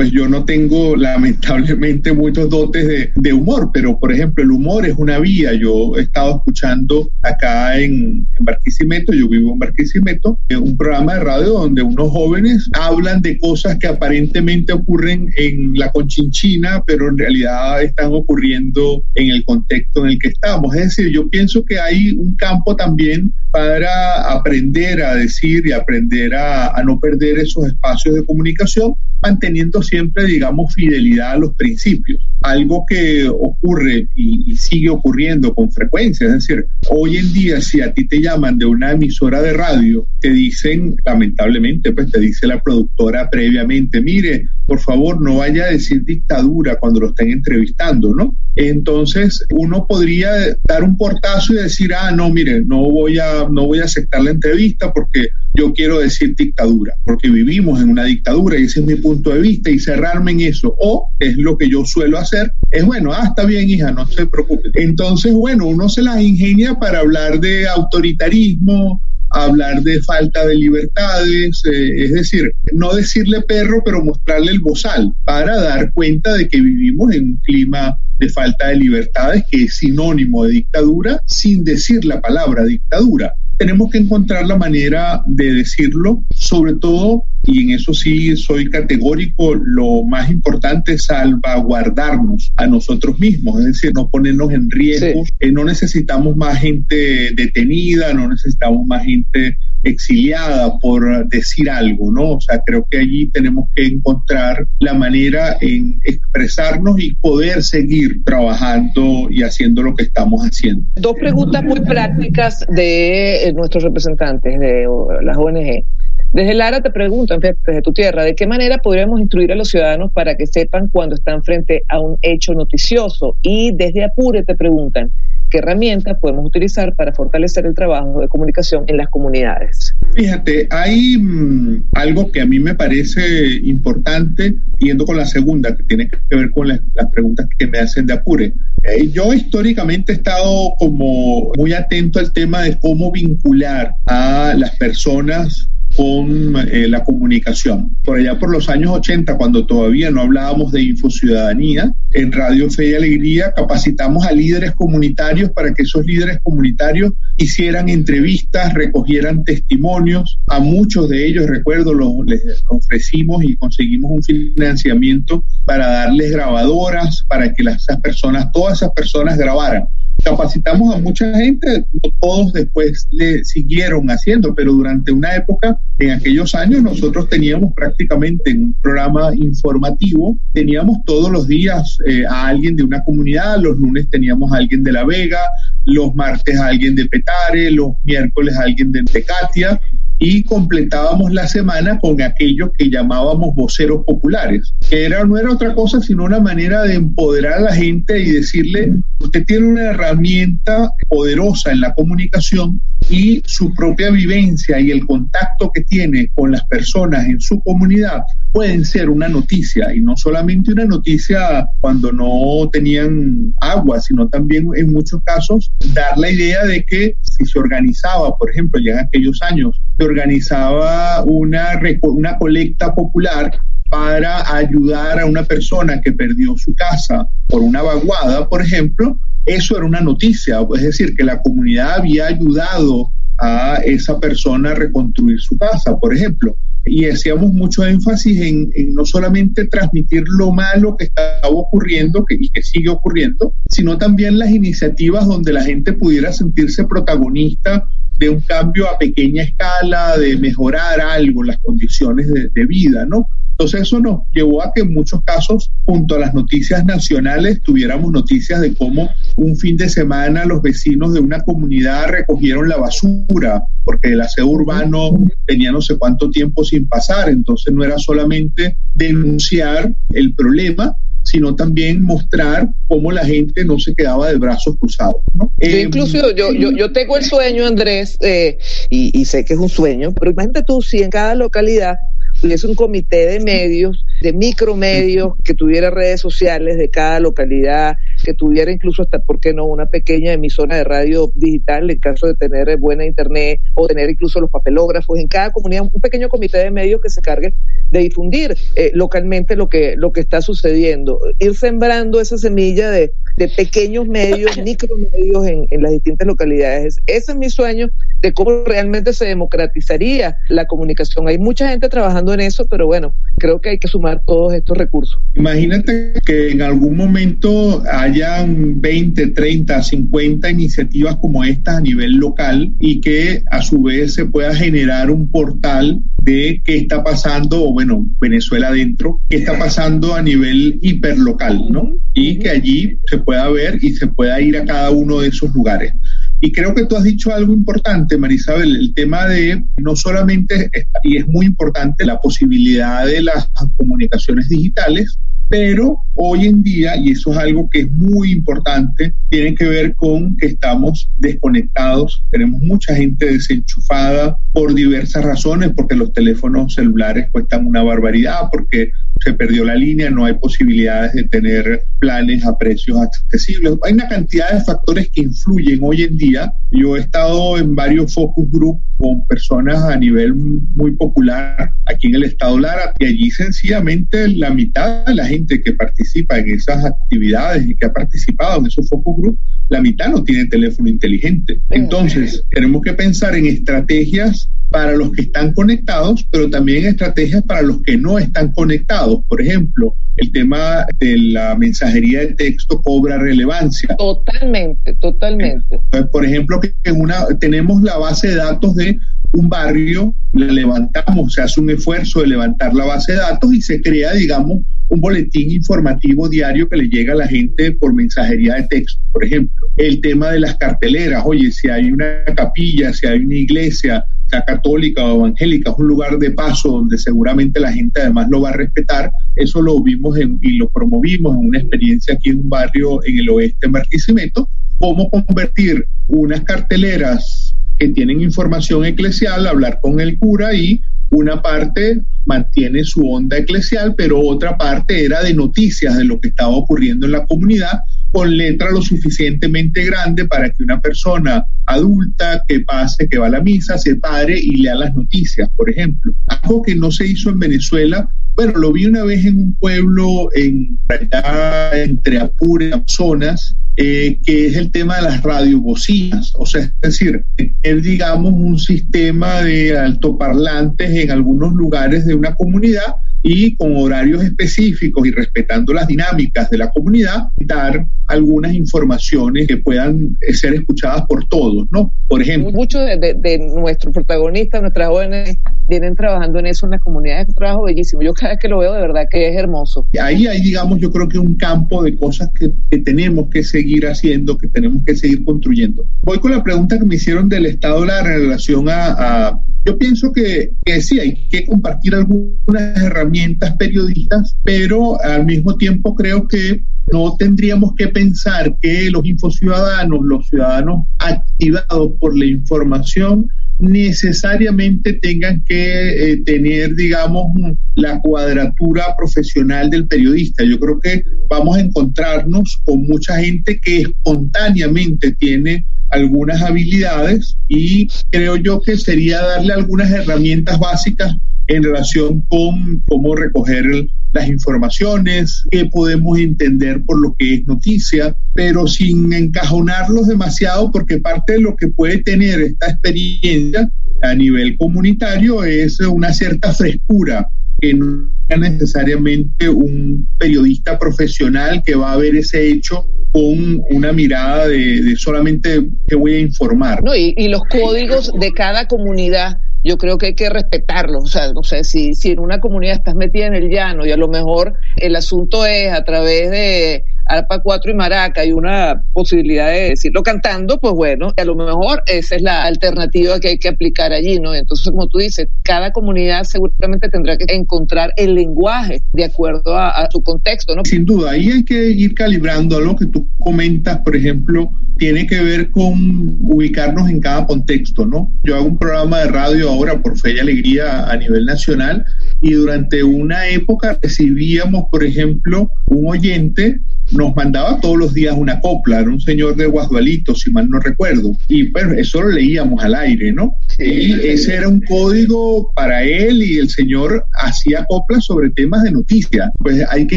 pues 0.00 0.12
yo 0.12 0.26
no 0.30 0.46
tengo 0.46 0.96
lamentablemente 0.96 2.14
muchos 2.14 2.48
dotes 2.48 2.88
de, 2.88 3.12
de, 3.14 3.32
humor, 3.34 3.70
pero 3.70 4.00
por 4.00 4.10
ejemplo 4.10 4.42
el 4.42 4.50
humor 4.50 4.86
es 4.86 4.94
una 4.96 5.18
vía. 5.18 5.52
Yo 5.52 5.94
he 5.98 6.00
estado 6.04 6.36
escuchando 6.36 7.10
acá 7.20 7.78
en, 7.78 8.26
en 8.38 8.44
Barquisimeto, 8.46 9.12
yo 9.12 9.28
vivo 9.28 9.52
en 9.52 9.58
Barquisimeto, 9.58 10.38
eh, 10.48 10.56
un 10.56 10.74
programa 10.78 11.16
de 11.16 11.20
radio 11.20 11.48
donde 11.50 11.82
unos 11.82 12.08
jóvenes 12.08 12.66
hablan 12.72 13.20
de 13.20 13.36
cosas 13.36 13.76
que 13.78 13.88
aparentemente 13.88 14.72
ocurren 14.72 15.28
en 15.36 15.74
la 15.74 15.90
Conchinchina, 15.90 16.82
pero 16.86 17.10
en 17.10 17.18
realidad 17.18 17.82
están 17.82 18.10
ocurriendo 18.10 19.04
en 19.16 19.32
el 19.32 19.44
contexto 19.44 20.06
en 20.06 20.12
el 20.12 20.18
que 20.18 20.28
estamos. 20.28 20.74
Es 20.76 20.96
decir, 20.96 21.12
yo 21.12 21.28
pienso 21.28 21.62
que 21.62 21.78
hay 21.78 22.12
un 22.12 22.36
campo 22.36 22.74
también 22.74 23.34
para 23.50 24.32
aprender 24.32 25.02
a 25.02 25.14
decir 25.14 25.66
y 25.66 25.72
aprender 25.72 26.34
a, 26.34 26.68
a 26.68 26.82
no 26.84 26.98
perder 26.98 27.38
esos 27.38 27.66
espacios 27.66 28.14
de 28.14 28.24
comunicación, 28.24 28.94
manteniendo 29.20 29.82
siempre, 29.90 30.24
digamos, 30.24 30.72
fidelidad 30.74 31.32
a 31.32 31.38
los 31.38 31.54
principios. 31.54 32.20
Algo 32.42 32.84
que 32.88 33.28
ocurre 33.28 34.08
y, 34.14 34.50
y, 34.50 34.56
sigue 34.56 34.88
ocurriendo 34.88 35.54
con 35.54 35.70
frecuencia. 35.70 36.26
Es 36.28 36.32
decir, 36.32 36.64
hoy 36.88 37.18
en 37.18 37.32
día, 37.32 37.60
si 37.60 37.82
a 37.82 37.92
ti 37.92 38.06
te 38.06 38.20
llaman 38.20 38.56
de 38.56 38.64
una 38.64 38.92
emisora 38.92 39.42
de 39.42 39.52
radio, 39.52 40.06
te 40.20 40.30
dicen, 40.30 40.96
lamentablemente, 41.04 41.92
pues 41.92 42.10
te 42.10 42.20
dice 42.20 42.46
la 42.46 42.60
productora 42.60 43.28
previamente, 43.28 44.00
mire, 44.00 44.46
por 44.70 44.78
favor, 44.78 45.20
no 45.20 45.38
vaya 45.38 45.64
a 45.64 45.70
decir 45.72 46.04
dictadura 46.04 46.76
cuando 46.76 47.00
lo 47.00 47.08
estén 47.08 47.32
entrevistando, 47.32 48.14
¿no? 48.14 48.36
Entonces, 48.56 49.44
uno 49.50 49.86
podría 49.86 50.30
dar 50.68 50.84
un 50.84 50.96
portazo 50.96 51.54
y 51.54 51.56
decir, 51.56 51.92
ah, 51.94 52.10
no, 52.12 52.30
mire, 52.30 52.60
no 52.64 52.82
voy 52.82 53.18
a, 53.18 53.48
no 53.50 53.66
voy 53.66 53.80
a 53.80 53.84
aceptar 53.84 54.22
la 54.22 54.30
entrevista 54.30 54.92
porque 54.92 55.30
yo 55.54 55.72
quiero 55.72 55.98
decir 55.98 56.36
dictadura, 56.36 56.94
porque 57.04 57.28
vivimos 57.28 57.80
en 57.80 57.88
una 57.88 58.04
dictadura 58.04 58.58
y 58.58 58.64
ese 58.64 58.80
es 58.80 58.86
mi 58.86 58.94
punto 58.96 59.30
de 59.30 59.40
vista 59.40 59.69
y 59.70 59.78
cerrarme 59.78 60.32
en 60.32 60.40
eso. 60.40 60.74
O 60.78 61.10
es 61.18 61.36
lo 61.36 61.56
que 61.56 61.68
yo 61.68 61.84
suelo 61.84 62.18
hacer, 62.18 62.52
es 62.70 62.84
bueno, 62.84 63.12
ah, 63.12 63.24
está 63.28 63.44
bien, 63.44 63.68
hija, 63.68 63.90
no 63.92 64.06
se 64.06 64.26
preocupe. 64.26 64.70
Entonces, 64.74 65.32
bueno, 65.32 65.66
uno 65.66 65.88
se 65.88 66.02
las 66.02 66.20
ingenia 66.20 66.74
para 66.74 67.00
hablar 67.00 67.40
de 67.40 67.68
autoritarismo, 67.68 69.00
hablar 69.30 69.82
de 69.82 70.02
falta 70.02 70.46
de 70.46 70.56
libertades, 70.56 71.62
eh, 71.72 72.04
es 72.04 72.12
decir, 72.12 72.52
no 72.72 72.94
decirle 72.94 73.42
perro, 73.42 73.82
pero 73.84 74.04
mostrarle 74.04 74.52
el 74.52 74.60
bozal 74.60 75.12
para 75.24 75.56
dar 75.60 75.92
cuenta 75.92 76.34
de 76.34 76.48
que 76.48 76.60
vivimos 76.60 77.14
en 77.14 77.24
un 77.24 77.36
clima 77.44 77.98
de 78.18 78.28
falta 78.28 78.68
de 78.68 78.76
libertades 78.76 79.44
que 79.50 79.64
es 79.64 79.78
sinónimo 79.78 80.44
de 80.44 80.52
dictadura 80.52 81.20
sin 81.26 81.64
decir 81.64 82.04
la 82.04 82.20
palabra 82.20 82.64
dictadura. 82.64 83.32
Tenemos 83.60 83.90
que 83.90 83.98
encontrar 83.98 84.46
la 84.46 84.56
manera 84.56 85.22
de 85.26 85.52
decirlo, 85.52 86.24
sobre 86.34 86.76
todo, 86.76 87.24
y 87.44 87.64
en 87.64 87.70
eso 87.72 87.92
sí 87.92 88.34
soy 88.34 88.70
categórico, 88.70 89.54
lo 89.54 90.02
más 90.02 90.30
importante 90.30 90.94
es 90.94 91.04
salvaguardarnos 91.04 92.54
a 92.56 92.66
nosotros 92.66 93.20
mismos, 93.20 93.60
es 93.60 93.66
decir, 93.66 93.90
no 93.94 94.08
ponernos 94.08 94.50
en 94.50 94.70
riesgo. 94.70 95.26
Sí. 95.26 95.32
Eh, 95.40 95.52
no 95.52 95.66
necesitamos 95.66 96.38
más 96.38 96.58
gente 96.58 97.34
detenida, 97.34 98.14
no 98.14 98.28
necesitamos 98.28 98.86
más 98.86 99.04
gente 99.04 99.58
exiliada 99.82 100.78
por 100.78 101.28
decir 101.28 101.70
algo, 101.70 102.12
¿no? 102.12 102.32
O 102.32 102.40
sea, 102.40 102.60
creo 102.64 102.86
que 102.90 102.98
allí 102.98 103.30
tenemos 103.30 103.68
que 103.74 103.86
encontrar 103.86 104.66
la 104.78 104.94
manera 104.94 105.56
en 105.60 106.00
expresarnos 106.04 107.00
y 107.00 107.14
poder 107.14 107.62
seguir 107.62 108.22
trabajando 108.24 109.28
y 109.30 109.42
haciendo 109.42 109.82
lo 109.82 109.94
que 109.94 110.04
estamos 110.04 110.42
haciendo. 110.42 110.82
Dos 110.96 111.14
preguntas 111.14 111.64
muy 111.64 111.80
prácticas 111.80 112.66
de 112.68 113.52
nuestros 113.54 113.84
representantes 113.84 114.58
de 114.58 114.86
las 115.22 115.36
ONG. 115.36 115.84
Desde 116.32 116.54
Lara 116.54 116.80
te 116.80 116.90
preguntan, 116.90 117.40
desde 117.40 117.82
tu 117.82 117.92
tierra, 117.92 118.22
¿de 118.22 118.36
qué 118.36 118.46
manera 118.46 118.78
podríamos 118.78 119.20
instruir 119.20 119.50
a 119.50 119.56
los 119.56 119.68
ciudadanos 119.68 120.12
para 120.12 120.36
que 120.36 120.46
sepan 120.46 120.88
cuando 120.88 121.16
están 121.16 121.42
frente 121.42 121.82
a 121.88 121.98
un 121.98 122.18
hecho 122.22 122.54
noticioso? 122.54 123.36
Y 123.42 123.72
desde 123.74 124.04
Apure 124.04 124.44
te 124.44 124.54
preguntan, 124.54 125.10
¿qué 125.50 125.58
herramientas 125.58 126.16
podemos 126.20 126.46
utilizar 126.46 126.94
para 126.94 127.12
fortalecer 127.12 127.66
el 127.66 127.74
trabajo 127.74 128.20
de 128.20 128.28
comunicación 128.28 128.84
en 128.86 128.96
las 128.96 129.08
comunidades? 129.08 129.94
Fíjate, 130.14 130.68
hay 130.70 131.18
mmm, 131.18 131.82
algo 131.92 132.30
que 132.30 132.40
a 132.40 132.46
mí 132.46 132.58
me 132.58 132.74
parece 132.74 133.56
importante, 133.64 134.56
yendo 134.78 135.04
con 135.04 135.16
la 135.16 135.26
segunda, 135.26 135.76
que 135.76 135.82
tiene 135.84 136.08
que 136.08 136.36
ver 136.36 136.50
con 136.50 136.68
las, 136.68 136.80
las 136.94 137.10
preguntas 137.10 137.46
que 137.58 137.66
me 137.66 137.78
hacen 137.78 138.06
de 138.06 138.14
Apure. 138.14 138.52
Eh, 138.84 139.08
yo 139.12 139.34
históricamente 139.34 140.12
he 140.12 140.16
estado 140.16 140.74
como 140.78 141.52
muy 141.56 141.72
atento 141.72 142.18
al 142.18 142.32
tema 142.32 142.62
de 142.62 142.78
cómo 142.78 143.10
vincular 143.10 143.92
a 144.06 144.54
las 144.56 144.76
personas 144.76 145.68
con 145.96 146.56
eh, 146.70 146.88
la 146.88 147.04
comunicación. 147.04 147.96
Por 148.04 148.18
allá 148.18 148.38
por 148.38 148.50
los 148.50 148.68
años 148.68 148.92
80, 148.92 149.36
cuando 149.36 149.66
todavía 149.66 150.10
no 150.10 150.22
hablábamos 150.22 150.72
de 150.72 150.82
infociudadanía, 150.82 151.92
en 152.12 152.32
Radio 152.32 152.70
Fe 152.70 152.90
y 152.90 152.94
Alegría 152.94 153.52
capacitamos 153.54 154.26
a 154.26 154.32
líderes 154.32 154.72
comunitarios 154.72 155.50
para 155.50 155.72
que 155.72 155.82
esos 155.82 156.04
líderes 156.04 156.38
comunitarios 156.42 157.12
hicieran 157.36 157.88
entrevistas, 157.88 158.74
recogieran 158.74 159.44
testimonios. 159.44 160.38
A 160.46 160.60
muchos 160.60 161.08
de 161.08 161.26
ellos, 161.26 161.46
recuerdo, 161.46 161.94
los, 161.94 162.12
les 162.26 162.42
ofrecimos 162.68 163.44
y 163.44 163.56
conseguimos 163.56 164.10
un 164.10 164.22
financiamiento 164.22 165.44
para 165.64 165.88
darles 165.88 166.32
grabadoras, 166.32 167.24
para 167.28 167.52
que 167.52 167.62
las, 167.62 167.86
personas, 168.02 168.50
todas 168.52 168.78
esas 168.78 168.90
personas 168.92 169.38
grabaran 169.38 169.84
capacitamos 170.22 170.94
a 170.94 170.98
mucha 170.98 171.34
gente, 171.36 171.84
todos 172.20 172.52
después 172.52 173.08
le 173.12 173.44
siguieron 173.44 174.10
haciendo, 174.10 174.54
pero 174.54 174.72
durante 174.72 175.12
una 175.12 175.34
época, 175.34 175.78
en 175.98 176.12
aquellos 176.12 176.54
años, 176.54 176.82
nosotros 176.82 177.28
teníamos 177.28 177.72
prácticamente 177.74 178.50
en 178.50 178.64
un 178.64 178.74
programa 178.74 179.30
informativo, 179.34 180.38
teníamos 180.52 180.98
todos 181.04 181.30
los 181.30 181.46
días 181.46 181.98
eh, 182.06 182.24
a 182.26 182.48
alguien 182.48 182.76
de 182.76 182.82
una 182.82 183.04
comunidad, 183.04 183.58
los 183.60 183.78
lunes 183.78 184.08
teníamos 184.10 184.52
a 184.52 184.56
alguien 184.56 184.82
de 184.82 184.92
La 184.92 185.04
Vega, 185.04 185.40
los 185.84 186.14
martes 186.14 186.58
alguien 186.58 186.94
de 186.94 187.06
Petare, 187.06 187.70
los 187.70 187.92
miércoles 188.04 188.56
alguien 188.56 188.92
de 188.92 189.02
Tecatia, 189.04 189.80
y 190.22 190.42
completábamos 190.42 191.32
la 191.32 191.48
semana 191.48 191.98
con 191.98 192.20
aquellos 192.20 192.70
que 192.76 192.90
llamábamos 192.90 193.54
voceros 193.54 194.04
populares, 194.04 194.74
que 194.88 195.06
era, 195.06 195.24
no 195.24 195.38
era 195.38 195.50
otra 195.50 195.74
cosa 195.74 196.00
sino 196.02 196.24
una 196.24 196.40
manera 196.40 196.82
de 196.82 196.94
empoderar 196.94 197.54
a 197.54 197.60
la 197.60 197.74
gente 197.74 198.20
y 198.20 198.30
decirle, 198.30 198.92
usted 199.18 199.44
tiene 199.46 199.66
una 199.66 199.90
herramienta 199.90 200.90
poderosa 201.08 201.72
en 201.72 201.80
la 201.80 201.94
comunicación 201.94 202.80
y 203.10 203.42
su 203.44 203.74
propia 203.74 204.10
vivencia 204.10 204.78
y 204.78 204.92
el 204.92 205.04
contacto 205.04 205.70
que 205.74 205.82
tiene 205.82 206.30
con 206.34 206.52
las 206.52 206.64
personas 206.66 207.26
en 207.26 207.40
su 207.40 207.60
comunidad 207.60 208.22
pueden 208.52 208.84
ser 208.84 209.10
una 209.10 209.28
noticia. 209.28 209.92
Y 209.94 210.00
no 210.00 210.16
solamente 210.16 210.72
una 210.72 210.84
noticia 210.84 211.66
cuando 211.80 212.12
no 212.12 212.68
tenían 212.72 213.52
agua, 213.60 214.00
sino 214.00 214.28
también 214.28 214.68
en 214.76 214.92
muchos 214.92 215.20
casos 215.24 215.72
dar 215.92 216.16
la 216.16 216.30
idea 216.30 216.64
de 216.64 216.84
que 216.84 217.16
si 217.20 217.44
se 217.44 217.58
organizaba, 217.58 218.36
por 218.36 218.50
ejemplo, 218.50 218.80
ya 218.80 218.92
en 218.92 218.98
aquellos 219.00 219.40
años, 219.42 219.80
se 219.98 220.04
organizaba 220.04 221.24
una, 221.24 221.80
una 222.02 222.38
colecta 222.38 222.94
popular 222.94 223.50
para 223.90 224.54
ayudar 224.54 225.18
a 225.18 225.26
una 225.26 225.42
persona 225.42 226.00
que 226.00 226.12
perdió 226.12 226.54
su 226.56 226.72
casa 226.74 227.26
por 227.48 227.60
una 227.60 227.82
vaguada, 227.82 228.48
por 228.48 228.62
ejemplo, 228.62 229.18
eso 229.54 229.76
era 229.76 229.86
una 229.86 230.00
noticia, 230.00 230.58
es 230.74 230.82
decir, 230.82 231.14
que 231.16 231.24
la 231.24 231.40
comunidad 231.40 231.98
había 231.98 232.26
ayudado 232.26 233.10
a 233.38 233.76
esa 233.84 234.18
persona 234.20 234.70
a 234.70 234.74
reconstruir 234.74 235.40
su 235.40 235.56
casa, 235.56 235.98
por 235.98 236.14
ejemplo. 236.14 236.56
Y 236.84 237.06
hacíamos 237.06 237.52
mucho 237.52 237.84
énfasis 237.84 238.40
en, 238.40 238.70
en, 238.74 238.94
no 238.94 239.04
solamente 239.04 239.66
transmitir 239.66 240.24
lo 240.26 240.50
malo 240.50 240.96
que 240.96 241.04
estaba 241.04 241.48
ocurriendo 241.48 242.24
y 242.28 242.48
que 242.48 242.62
sigue 242.62 242.88
ocurriendo, 242.88 243.52
sino 243.68 243.98
también 243.98 244.38
las 244.38 244.50
iniciativas 244.50 245.26
donde 245.26 245.52
la 245.52 245.62
gente 245.62 245.92
pudiera 245.92 246.32
sentirse 246.32 246.84
protagonista 246.84 247.86
de 248.18 248.28
un 248.28 248.40
cambio 248.40 248.88
a 248.88 248.98
pequeña 248.98 249.42
escala, 249.42 250.16
de 250.18 250.36
mejorar 250.36 251.00
algo, 251.00 251.42
las 251.42 251.58
condiciones 251.58 252.30
de, 252.30 252.66
vida, 252.66 253.06
¿no? 253.06 253.26
Entonces 253.52 253.82
eso 253.82 254.00
nos 254.00 254.20
llevó 254.32 254.62
a 254.62 254.72
que 254.74 254.80
en 254.80 254.94
muchos 254.94 255.22
casos, 255.22 255.70
junto 255.84 256.14
a 256.14 256.18
las 256.18 256.32
noticias 256.32 256.84
nacionales, 256.84 257.60
tuviéramos 257.62 258.10
noticias 258.10 258.60
de 258.60 258.74
cómo 258.74 259.10
un 259.36 259.56
fin 259.56 259.76
de 259.76 259.88
semana 259.88 260.46
los 260.46 260.62
vecinos 260.62 261.12
de 261.12 261.20
una 261.20 261.40
comunidad 261.40 262.08
recogieron 262.08 262.70
la 262.70 262.78
basura 262.78 263.62
porque 263.84 264.12
el 264.12 264.20
aseo 264.20 264.46
urbano 264.46 265.12
tenía 265.46 265.72
no 265.72 265.82
sé 265.82 265.98
cuánto 265.98 266.30
tiempo 266.30 266.64
sin 266.64 266.86
pasar. 266.86 267.28
Entonces 267.28 267.74
no 267.74 267.84
era 267.84 267.98
solamente 267.98 268.76
denunciar 268.94 269.94
el 270.14 270.34
problema, 270.34 270.96
sino 271.30 271.54
también 271.54 272.02
mostrar 272.02 272.68
cómo 272.88 273.12
la 273.12 273.24
gente 273.24 273.64
no 273.64 273.78
se 273.78 273.94
quedaba 273.94 274.28
de 274.28 274.36
brazos 274.36 274.76
cruzados. 274.78 275.22
¿no? 275.34 275.52
Yo 275.60 275.78
incluso 275.78 276.30
yo, 276.32 276.52
yo, 276.52 276.72
yo 276.72 276.92
tengo 276.92 277.16
el 277.16 277.24
sueño, 277.24 277.66
Andrés, 277.66 278.16
eh, 278.20 278.58
y, 278.88 279.18
y 279.18 279.24
sé 279.24 279.44
que 279.44 279.54
es 279.54 279.58
un 279.58 279.68
sueño, 279.68 280.12
pero 280.18 280.32
imagínate 280.32 280.62
tú 280.62 280.82
si 280.82 281.02
en 281.02 281.10
cada 281.10 281.34
localidad 281.34 281.96
hubiese 282.42 282.66
un 282.66 282.74
comité 282.74 283.26
de 283.26 283.40
medios, 283.40 284.04
de 284.20 284.32
micromedios, 284.32 285.34
que 285.44 285.54
tuviera 285.54 285.90
redes 285.90 286.20
sociales 286.20 286.78
de 286.78 286.90
cada 286.90 287.20
localidad, 287.20 287.96
que 288.24 288.34
tuviera 288.34 288.70
incluso 288.70 289.02
hasta, 289.02 289.18
¿por 289.20 289.40
qué 289.40 289.52
no?, 289.52 289.66
una 289.66 289.86
pequeña 289.86 290.32
emisora 290.32 290.76
de 290.76 290.84
radio 290.84 291.30
digital 291.34 291.90
en 291.90 291.98
caso 291.98 292.26
de 292.26 292.34
tener 292.34 292.76
buena 292.78 293.04
internet 293.04 293.60
o 293.74 293.86
tener 293.86 294.10
incluso 294.10 294.40
los 294.40 294.50
papelógrafos. 294.50 295.18
En 295.18 295.28
cada 295.28 295.50
comunidad, 295.50 295.88
un 295.92 296.00
pequeño 296.00 296.28
comité 296.28 296.58
de 296.58 296.70
medios 296.70 297.00
que 297.00 297.10
se 297.10 297.20
cargue 297.20 297.52
de 297.90 297.98
difundir 298.00 298.56
eh, 298.76 298.90
localmente 298.94 299.56
lo 299.56 299.68
que, 299.68 299.94
lo 299.96 300.12
que 300.12 300.20
está 300.20 300.42
sucediendo, 300.42 301.18
ir 301.38 301.56
sembrando 301.56 302.20
esa 302.20 302.38
semilla 302.38 302.90
de, 302.90 303.12
de 303.36 303.48
pequeños 303.48 304.06
medios, 304.06 304.56
micromedios 304.64 305.46
en, 305.46 305.66
en 305.70 305.82
las 305.82 305.92
distintas 305.92 306.26
localidades. 306.26 306.98
Ese 307.06 307.32
es 307.32 307.38
mi 307.38 307.50
sueño 307.50 307.90
de 308.22 308.32
cómo 308.32 308.64
realmente 308.64 309.12
se 309.12 309.26
democratizaría 309.26 310.36
la 310.48 310.66
comunicación. 310.66 311.28
Hay 311.28 311.38
mucha 311.38 311.68
gente 311.68 311.88
trabajando 311.88 312.34
en 312.34 312.40
eso, 312.40 312.66
pero 312.66 312.86
bueno, 312.86 313.14
creo 313.38 313.60
que 313.60 313.70
hay 313.70 313.78
que 313.78 313.88
sumar 313.88 314.22
todos 314.26 314.52
estos 314.52 314.76
recursos. 314.76 315.20
Imagínate 315.34 316.14
que 316.26 316.50
en 316.50 316.62
algún 316.62 316.96
momento 316.96 317.82
hayan 317.90 318.80
20, 318.80 319.28
30, 319.28 319.82
50 319.82 320.50
iniciativas 320.50 321.16
como 321.16 321.44
estas 321.44 321.76
a 321.76 321.80
nivel 321.80 322.12
local 322.12 322.72
y 322.78 323.00
que 323.00 323.42
a 323.50 323.62
su 323.62 323.82
vez 323.82 324.14
se 324.14 324.26
pueda 324.26 324.54
generar 324.54 325.10
un 325.10 325.30
portal 325.30 326.00
de 326.22 326.60
qué 326.64 326.76
está 326.76 327.02
pasando, 327.02 327.64
o 327.64 327.72
bueno, 327.72 328.06
Venezuela 328.20 328.68
adentro, 328.68 329.20
qué 329.28 329.38
está 329.38 329.58
pasando 329.58 330.14
a 330.14 330.22
nivel 330.22 330.78
hiperlocal, 330.82 331.70
¿no? 331.70 331.94
Y 332.12 332.38
que 332.38 332.50
allí 332.50 332.98
se 333.06 333.18
pueda 333.20 333.48
ver 333.50 333.78
y 333.82 333.92
se 333.94 334.06
pueda 334.06 334.40
ir 334.40 334.56
a 334.56 334.64
cada 334.64 334.90
uno 334.90 335.20
de 335.20 335.28
esos 335.28 335.52
lugares. 335.54 335.92
Y 336.40 336.52
creo 336.52 336.74
que 336.74 336.86
tú 336.86 336.96
has 336.96 337.04
dicho 337.04 337.34
algo 337.34 337.52
importante, 337.52 338.16
Marisabel, 338.16 338.76
el 338.76 338.94
tema 338.94 339.26
de 339.26 339.62
no 339.78 339.94
solamente, 339.94 340.70
y 341.04 341.18
es 341.18 341.26
muy 341.26 341.46
importante, 341.46 342.04
la 342.04 342.18
posibilidad 342.18 343.06
de 343.06 343.22
las 343.22 343.48
comunicaciones 343.76 344.48
digitales, 344.48 345.18
pero 345.50 345.98
hoy 346.14 346.46
en 346.46 346.62
día, 346.62 346.96
y 346.96 347.10
eso 347.10 347.32
es 347.32 347.38
algo 347.38 347.68
que 347.68 347.80
es 347.80 347.90
muy 347.90 348.30
importante, 348.30 349.12
tiene 349.30 349.54
que 349.56 349.66
ver 349.66 349.96
con 349.96 350.36
que 350.36 350.46
estamos 350.46 351.10
desconectados, 351.18 352.22
tenemos 352.30 352.60
mucha 352.62 352.94
gente 352.94 353.26
desenchufada 353.26 354.36
por 354.52 354.74
diversas 354.74 355.24
razones, 355.24 355.72
porque 355.74 355.96
los 355.96 356.12
teléfonos 356.12 356.74
celulares 356.74 357.28
cuestan 357.32 357.66
una 357.66 357.82
barbaridad, 357.82 358.42
porque 358.52 358.92
se 359.24 359.34
perdió 359.34 359.64
la 359.64 359.74
línea, 359.74 360.08
no 360.08 360.24
hay 360.24 360.34
posibilidades 360.34 361.12
de 361.14 361.24
tener 361.24 361.82
planes 361.98 362.44
a 362.44 362.56
precios 362.56 362.98
accesibles. 363.00 363.74
Hay 363.84 363.94
una 363.94 364.08
cantidad 364.08 364.52
de 364.52 364.60
factores 364.60 365.10
que 365.10 365.22
influyen 365.22 365.80
hoy 365.82 366.02
en 366.02 366.16
día. 366.16 366.52
Yo 366.70 366.96
he 366.96 367.00
estado 367.00 367.58
en 367.58 367.74
varios 367.74 368.14
focus 368.14 368.50
group 368.50 368.80
con 368.96 369.26
personas 369.26 369.82
a 369.84 369.96
nivel 369.96 370.34
muy 370.34 370.92
popular 370.92 371.70
aquí 371.86 372.08
en 372.08 372.16
el 372.16 372.24
estado 372.24 372.58
Lara 372.58 372.94
y 372.98 373.06
allí 373.06 373.30
sencillamente 373.30 374.28
la 374.28 374.50
mitad 374.50 375.04
de 375.06 375.14
la 375.14 375.26
gente 375.26 375.39
que 375.46 375.72
participa 375.72 376.38
en 376.38 376.50
esas 376.54 376.84
actividades 376.84 377.66
y 377.66 377.74
que 377.74 377.86
ha 377.86 377.92
participado 377.92 378.60
en 378.60 378.66
esos 378.66 378.88
focus 378.88 379.16
group, 379.16 379.38
la 379.70 379.80
mitad 379.80 380.10
no 380.10 380.22
tiene 380.22 380.46
teléfono 380.46 380.88
inteligente. 380.88 381.60
Entonces, 381.70 382.44
tenemos 382.50 382.82
que 382.82 382.92
pensar 382.92 383.34
en 383.34 383.46
estrategias 383.46 384.48
para 384.68 384.92
los 384.92 385.12
que 385.12 385.22
están 385.22 385.52
conectados, 385.52 386.26
pero 386.30 386.50
también 386.50 386.86
estrategias 386.86 387.42
para 387.42 387.62
los 387.62 387.82
que 387.82 387.96
no 387.96 388.18
están 388.18 388.52
conectados. 388.52 389.20
Por 389.28 389.40
ejemplo, 389.40 389.94
el 390.16 390.30
tema 390.32 390.86
de 390.98 391.16
la 391.18 391.56
mensajería 391.56 392.20
de 392.20 392.34
texto 392.34 392.80
cobra 392.82 393.18
relevancia. 393.18 393.96
Totalmente, 393.96 394.94
totalmente. 394.96 395.80
Por 396.12 396.24
ejemplo, 396.24 396.60
que 396.60 396.72
en 396.84 397.00
una 397.00 397.26
tenemos 397.38 397.82
la 397.82 397.96
base 397.96 398.28
de 398.28 398.36
datos 398.36 398.74
de 398.74 398.98
un 399.32 399.48
barrio, 399.48 400.14
la 400.32 400.46
levantamos, 400.46 401.34
se 401.34 401.42
hace 401.42 401.60
un 401.60 401.70
esfuerzo 401.70 402.20
de 402.20 402.28
levantar 402.28 402.74
la 402.74 402.84
base 402.84 403.12
de 403.12 403.18
datos 403.18 403.52
y 403.54 403.62
se 403.62 403.80
crea, 403.80 404.12
digamos, 404.12 404.62
un 404.88 405.00
boletín 405.00 405.52
informativo 405.52 406.28
diario 406.28 406.68
que 406.68 406.76
le 406.76 406.88
llega 406.88 407.12
a 407.12 407.16
la 407.16 407.28
gente 407.28 407.72
por 407.72 407.94
mensajería 407.94 408.54
de 408.54 408.64
texto, 408.64 409.00
por 409.12 409.24
ejemplo. 409.24 409.59
El 409.76 410.00
tema 410.00 410.30
de 410.30 410.40
las 410.40 410.56
carteleras, 410.56 411.22
oye, 411.24 411.50
si 411.52 411.68
hay 411.68 411.90
una 411.90 412.24
capilla, 412.36 412.92
si 412.92 413.06
hay 413.06 413.20
una 413.20 413.36
iglesia, 413.36 414.04
sea 414.28 414.44
católica 414.44 415.04
o 415.04 415.16
evangélica, 415.16 415.70
es 415.70 415.76
un 415.78 415.88
lugar 415.88 416.18
de 416.18 416.30
paso 416.30 416.68
donde 416.70 416.98
seguramente 416.98 417.60
la 417.60 417.72
gente 417.72 418.00
además 418.00 418.28
lo 418.30 418.42
va 418.42 418.50
a 418.50 418.54
respetar. 418.54 419.10
Eso 419.36 419.60
lo 419.60 419.82
vimos 419.82 420.18
y 420.18 420.56
lo 420.56 420.68
promovimos 420.68 421.34
en 421.34 421.48
una 421.48 421.58
experiencia 421.58 422.14
aquí 422.14 422.30
en 422.30 422.38
un 422.38 422.48
barrio 422.48 423.04
en 423.04 423.18
el 423.18 423.28
oeste 423.30 423.66
en 423.66 423.72
Barquisimeto, 423.72 424.48
cómo 424.78 425.10
convertir 425.10 425.84
unas 426.08 426.42
carteleras 426.42 427.54
que 427.78 427.88
tienen 427.88 428.20
información 428.20 428.84
eclesial, 428.84 429.46
hablar 429.46 429.78
con 429.82 430.00
el 430.00 430.18
cura 430.18 430.54
y 430.54 430.80
una 431.10 431.42
parte 431.42 432.00
mantiene 432.24 432.84
su 432.84 433.10
onda 433.10 433.38
eclesial, 433.38 433.94
pero 433.96 434.20
otra 434.20 434.56
parte 434.56 435.04
era 435.04 435.22
de 435.22 435.34
noticias 435.34 435.96
de 435.96 436.04
lo 436.04 436.20
que 436.20 436.28
estaba 436.28 436.54
ocurriendo 436.54 437.06
en 437.06 437.12
la 437.12 437.24
comunidad 437.24 437.80
con 438.12 438.36
letra 438.36 438.70
lo 438.70 438.82
suficientemente 438.82 439.84
grande 439.84 440.26
para 440.26 440.50
que 440.50 440.62
una 440.62 440.80
persona 440.80 441.44
adulta 441.66 442.42
que 442.48 442.60
pase, 442.60 443.08
que 443.08 443.18
va 443.18 443.26
a 443.26 443.30
la 443.30 443.40
misa, 443.40 443.78
se 443.78 443.96
pare 443.96 444.38
y 444.38 444.62
lea 444.62 444.74
las 444.74 444.94
noticias, 444.94 445.48
por 445.56 445.70
ejemplo. 445.70 446.12
Algo 446.26 446.62
que 446.62 446.74
no 446.74 446.90
se 446.90 447.06
hizo 447.06 447.30
en 447.30 447.38
Venezuela, 447.38 448.10
bueno, 448.34 448.52
lo 448.56 448.72
vi 448.72 448.86
una 448.86 449.04
vez 449.04 449.24
en 449.24 449.38
un 449.38 449.54
pueblo 449.54 450.30
en 450.34 450.78
allá 450.88 451.82
entre 451.82 452.18
Apure 452.18 452.68
y 452.68 452.72
Amazonas, 452.72 453.56
eh, 453.76 454.18
que 454.24 454.46
es 454.46 454.56
el 454.56 454.70
tema 454.70 454.96
de 454.96 455.02
las 455.02 455.22
radiobocinas, 455.22 456.32
o 456.36 456.46
sea, 456.46 456.62
es 456.62 456.72
decir, 456.80 457.24
tener, 457.36 457.82
digamos, 457.82 458.32
un 458.32 458.58
sistema 458.58 459.42
de 459.42 459.78
altoparlantes 459.78 460.90
en 460.90 461.10
algunos 461.10 461.52
lugares 461.52 462.06
de 462.06 462.14
una 462.14 462.34
comunidad 462.34 462.96
y 463.22 463.54
con 463.56 463.76
horarios 463.76 464.22
específicos 464.22 465.06
y 465.06 465.10
respetando 465.10 465.72
las 465.72 465.86
dinámicas 465.86 466.50
de 466.50 466.58
la 466.58 466.70
comunidad, 466.70 467.28
dar 467.38 467.86
algunas 468.06 468.54
informaciones 468.54 469.46
que 469.46 469.56
puedan 469.56 470.16
ser 470.32 470.54
escuchadas 470.54 471.02
por 471.06 471.26
todos, 471.28 471.66
¿no? 471.70 471.92
Por 472.08 472.20
ejemplo. 472.22 472.50
Muchos 472.50 472.84
de, 472.84 472.96
de, 472.96 473.14
de, 473.14 473.38
nuestros 473.38 473.94
protagonistas, 473.94 474.60
nuestras 474.60 474.88
jóvenes, 474.88 475.36
vienen 475.68 475.94
trabajando 475.94 476.40
en 476.40 476.46
eso 476.46 476.66
en 476.66 476.72
las 476.72 476.80
comunidades, 476.80 477.22
es 477.22 477.28
un 477.28 477.34
trabajo 477.34 477.62
bellísimo. 477.62 478.02
Yo 478.02 478.12
cada 478.12 478.32
vez 478.32 478.40
que 478.40 478.48
lo 478.48 478.58
veo, 478.58 478.72
de 478.74 478.80
verdad 478.80 479.06
que 479.08 479.28
es 479.28 479.36
hermoso. 479.36 479.86
Ahí 480.00 480.26
hay, 480.26 480.40
digamos, 480.40 480.80
yo 480.80 480.90
creo 480.90 481.08
que 481.08 481.18
un 481.18 481.34
campo 481.34 481.82
de 481.84 481.94
cosas 481.94 482.30
que, 482.36 482.50
que 482.68 482.78
tenemos 482.78 483.28
que 483.30 483.44
seguir 483.44 483.86
haciendo, 483.86 484.36
que 484.36 484.48
tenemos 484.48 484.82
que 484.84 484.96
seguir 484.96 485.24
construyendo. 485.24 485.86
Voy 486.02 486.18
con 486.18 486.32
la 486.32 486.42
pregunta 486.42 486.78
que 486.78 486.84
me 486.84 486.96
hicieron 486.96 487.28
del 487.28 487.46
Estado 487.46 487.84
la 487.84 488.02
relación 488.02 488.68
a, 488.68 489.28
a 489.28 489.40
yo 489.64 489.76
pienso 489.76 490.12
que, 490.12 490.54
que, 490.64 490.80
sí, 490.80 490.98
hay 490.98 491.28
que 491.28 491.44
compartir 491.44 491.94
algunas 491.94 492.82
herramientas 492.82 493.09
periodistas, 493.58 494.36
pero 494.44 495.00
al 495.02 495.24
mismo 495.26 495.56
tiempo 495.56 495.94
creo 495.94 496.26
que 496.26 496.62
no 496.92 497.16
tendríamos 497.16 497.74
que 497.76 497.88
pensar 497.88 498.56
que 498.60 498.90
los 498.90 499.04
infociudadanos, 499.04 500.00
los 500.02 500.26
ciudadanos 500.26 500.86
activados 500.98 501.92
por 502.00 502.18
la 502.18 502.26
información, 502.26 503.28
necesariamente 503.60 504.94
tengan 504.94 505.44
que 505.44 506.12
eh, 506.12 506.16
tener, 506.24 506.74
digamos, 506.74 507.26
la 507.74 508.00
cuadratura 508.00 508.96
profesional 508.96 509.70
del 509.70 509.86
periodista. 509.86 510.44
Yo 510.44 510.58
creo 510.58 510.80
que 510.80 511.04
vamos 511.28 511.56
a 511.56 511.60
encontrarnos 511.60 512.60
con 512.64 512.82
mucha 512.84 513.18
gente 513.18 513.60
que 513.60 513.82
espontáneamente 513.82 515.12
tiene 515.12 515.66
algunas 515.90 516.40
habilidades 516.40 517.36
y 517.48 517.88
creo 518.10 518.36
yo 518.36 518.60
que 518.62 518.76
sería 518.76 519.20
darle 519.20 519.52
algunas 519.52 519.90
herramientas 519.90 520.58
básicas 520.58 521.16
en 521.50 521.64
relación 521.64 522.22
con 522.28 522.80
cómo 522.86 523.16
recoger 523.16 523.64
las 524.12 524.28
informaciones, 524.28 525.44
qué 525.50 525.66
podemos 525.66 526.18
entender 526.18 526.82
por 526.84 527.00
lo 527.00 527.14
que 527.18 527.34
es 527.34 527.46
noticia, 527.46 528.16
pero 528.34 528.68
sin 528.68 529.12
encajonarlos 529.12 530.06
demasiado, 530.06 530.70
porque 530.70 530.98
parte 530.98 531.34
de 531.34 531.40
lo 531.40 531.56
que 531.56 531.68
puede 531.68 531.98
tener 531.98 532.40
esta 532.40 532.70
experiencia 532.70 533.70
a 534.02 534.14
nivel 534.14 534.56
comunitario 534.56 535.42
es 535.42 535.80
una 535.80 536.12
cierta 536.12 536.54
frescura 536.54 537.28
que 537.60 537.74
no 537.74 538.10
es 538.28 538.38
necesariamente 538.38 539.48
un 539.48 540.08
periodista 540.18 540.78
profesional 540.78 541.62
que 541.66 541.74
va 541.74 541.92
a 541.92 541.96
ver 541.96 542.14
ese 542.14 542.48
hecho 542.48 542.86
con 543.10 543.60
una 543.70 543.92
mirada 543.92 544.46
de, 544.46 544.94
solamente 544.96 545.66
que 545.88 545.96
voy 545.96 546.14
a 546.14 546.20
informar. 546.20 546.82
No, 546.84 546.94
y, 546.94 547.12
y 547.16 547.26
los 547.26 547.42
códigos 547.50 548.12
de 548.18 548.32
cada 548.32 548.68
comunidad 548.68 549.38
yo 549.62 549.78
creo 549.78 549.98
que 549.98 550.06
hay 550.06 550.14
que 550.14 550.30
respetarlos. 550.30 551.04
O 551.04 551.06
sea, 551.06 551.32
no 551.32 551.42
sé, 551.42 551.64
si, 551.64 551.94
si 551.94 552.12
en 552.12 552.20
una 552.20 552.40
comunidad 552.40 552.76
estás 552.76 552.94
metida 552.94 553.26
en 553.26 553.34
el 553.34 553.48
llano 553.48 553.86
y 553.86 553.92
a 553.92 553.96
lo 553.96 554.08
mejor 554.08 554.54
el 554.76 554.96
asunto 554.96 555.44
es 555.46 555.72
a 555.72 555.84
través 555.84 556.30
de 556.30 556.84
arpa 557.10 557.40
4 557.40 557.72
y 557.72 557.74
maraca 557.74 558.24
y 558.24 558.32
una 558.32 558.82
posibilidad 558.92 559.50
de 559.50 559.70
decirlo 559.70 560.02
cantando, 560.02 560.58
pues 560.60 560.74
bueno, 560.74 561.12
a 561.16 561.24
lo 561.24 561.34
mejor 561.34 561.82
esa 561.86 562.16
es 562.16 562.22
la 562.22 562.44
alternativa 562.44 563.18
que 563.18 563.28
hay 563.28 563.38
que 563.38 563.48
aplicar 563.48 563.92
allí, 563.92 564.20
¿no? 564.20 564.34
Entonces, 564.34 564.70
como 564.70 564.86
tú 564.86 564.98
dices, 564.98 565.28
cada 565.42 565.72
comunidad 565.72 566.24
seguramente 566.24 566.88
tendrá 566.88 567.16
que 567.16 567.26
encontrar 567.34 567.92
el 567.96 568.14
lenguaje 568.14 568.82
de 568.92 569.04
acuerdo 569.04 569.56
a, 569.56 569.88
su 569.90 570.02
contexto, 570.02 570.54
¿no? 570.54 570.64
Sin 570.64 570.84
duda, 570.84 571.12
ahí 571.12 571.30
hay 571.30 571.44
que 571.44 571.70
ir 571.70 571.94
calibrando 571.94 572.56
a 572.56 572.60
lo 572.60 572.76
que 572.76 572.86
tú 572.86 573.08
comentas, 573.18 573.78
por 573.78 573.96
ejemplo, 573.96 574.50
tiene 574.78 575.06
que 575.06 575.20
ver 575.20 575.50
con 575.50 576.16
ubicarnos 576.22 576.88
en 576.88 577.00
cada 577.00 577.26
contexto, 577.26 577.84
¿no? 577.84 578.12
Yo 578.22 578.36
hago 578.36 578.46
un 578.46 578.58
programa 578.58 579.00
de 579.00 579.08
radio 579.08 579.50
ahora 579.50 579.82
por 579.82 579.98
Fe 579.98 580.14
y 580.14 580.18
Alegría 580.20 580.90
a 580.90 580.96
nivel 580.96 581.26
nacional 581.26 581.84
y 582.22 582.32
durante 582.32 582.82
una 582.82 583.28
época 583.28 583.78
recibíamos, 583.82 584.64
por 584.70 584.84
ejemplo, 584.84 585.50
un 585.66 585.88
oyente 585.88 586.60
nos 587.00 587.16
mandaba 587.16 587.58
todos 587.60 587.78
los 587.78 587.94
días 587.94 588.14
una 588.16 588.40
copla, 588.40 588.80
era 588.80 588.90
un 588.90 589.00
señor 589.00 589.34
de 589.34 589.46
Guasdualito, 589.46 590.14
si 590.14 590.30
mal 590.30 590.50
no 590.50 590.60
recuerdo, 590.60 591.16
y 591.28 591.44
pues 591.44 591.64
eso 591.78 592.02
lo 592.02 592.10
leíamos 592.10 592.62
al 592.62 592.74
aire, 592.74 593.10
¿no? 593.10 593.36
Y 593.58 593.92
ese 594.06 594.36
era 594.36 594.48
un 594.48 594.60
código 594.60 595.50
para 595.54 595.82
él 595.82 596.22
y 596.22 596.36
el 596.38 596.50
señor 596.50 597.06
hacía 597.14 597.64
coplas 597.68 598.04
sobre 598.04 598.28
temas 598.30 598.64
de 598.64 598.72
noticias. 598.72 599.30
Pues 599.38 599.64
hay 599.70 599.86
que 599.86 599.96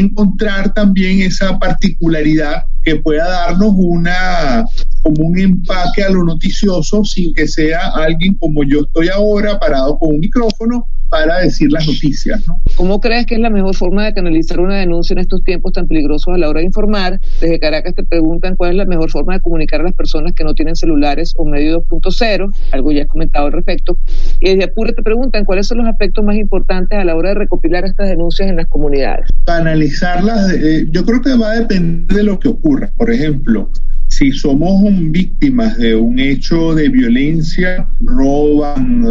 encontrar 0.00 0.72
también 0.72 1.20
esa 1.20 1.58
particularidad 1.58 2.62
que 2.82 2.96
pueda 2.96 3.28
darnos 3.28 3.72
una 3.76 4.64
como 5.04 5.28
un 5.28 5.38
empaque 5.38 6.02
a 6.02 6.08
lo 6.08 6.24
noticioso 6.24 7.04
sin 7.04 7.34
que 7.34 7.46
sea 7.46 7.88
alguien 7.94 8.36
como 8.36 8.64
yo 8.64 8.80
estoy 8.80 9.08
ahora 9.08 9.58
parado 9.58 9.98
con 9.98 10.14
un 10.14 10.20
micrófono 10.20 10.86
para 11.10 11.40
decir 11.40 11.70
las 11.70 11.86
noticias. 11.86 12.42
¿no? 12.48 12.60
¿Cómo 12.74 13.00
crees 13.00 13.26
que 13.26 13.36
es 13.36 13.40
la 13.40 13.50
mejor 13.50 13.76
forma 13.76 14.04
de 14.04 14.14
canalizar 14.14 14.58
una 14.58 14.78
denuncia 14.78 15.14
en 15.14 15.20
estos 15.20 15.44
tiempos 15.44 15.72
tan 15.72 15.86
peligrosos 15.86 16.34
a 16.34 16.38
la 16.38 16.48
hora 16.48 16.60
de 16.60 16.66
informar? 16.66 17.20
Desde 17.40 17.60
Caracas 17.60 17.94
te 17.94 18.02
preguntan 18.02 18.56
cuál 18.56 18.70
es 18.70 18.76
la 18.76 18.86
mejor 18.86 19.10
forma 19.10 19.34
de 19.34 19.40
comunicar 19.40 19.80
a 19.80 19.84
las 19.84 19.92
personas 19.92 20.32
que 20.32 20.42
no 20.42 20.54
tienen 20.54 20.74
celulares 20.74 21.34
o 21.36 21.44
medio 21.44 21.84
2.0, 21.84 22.52
algo 22.72 22.92
ya 22.92 23.02
has 23.02 23.08
comentado 23.08 23.46
al 23.46 23.52
respecto. 23.52 23.96
Y 24.40 24.50
desde 24.50 24.64
Apure 24.64 24.92
te 24.92 25.02
preguntan 25.02 25.44
cuáles 25.44 25.68
son 25.68 25.78
los 25.78 25.86
aspectos 25.86 26.24
más 26.24 26.36
importantes 26.36 26.98
a 26.98 27.04
la 27.04 27.14
hora 27.14 27.28
de 27.28 27.34
recopilar 27.36 27.84
estas 27.84 28.08
denuncias 28.08 28.48
en 28.48 28.56
las 28.56 28.66
comunidades. 28.66 29.28
Canalizarlas, 29.44 30.52
eh, 30.52 30.86
yo 30.90 31.04
creo 31.04 31.20
que 31.20 31.36
va 31.36 31.52
a 31.52 31.60
depender 31.60 32.16
de 32.16 32.22
lo 32.24 32.40
que 32.40 32.48
ocurra. 32.48 32.90
Por 32.96 33.12
ejemplo, 33.12 33.70
si 34.16 34.30
somos 34.30 34.84
víctimas 35.10 35.76
de 35.76 35.96
un 35.96 36.20
hecho 36.20 36.72
de 36.74 36.88
violencia, 36.88 37.88
roban 38.00 39.04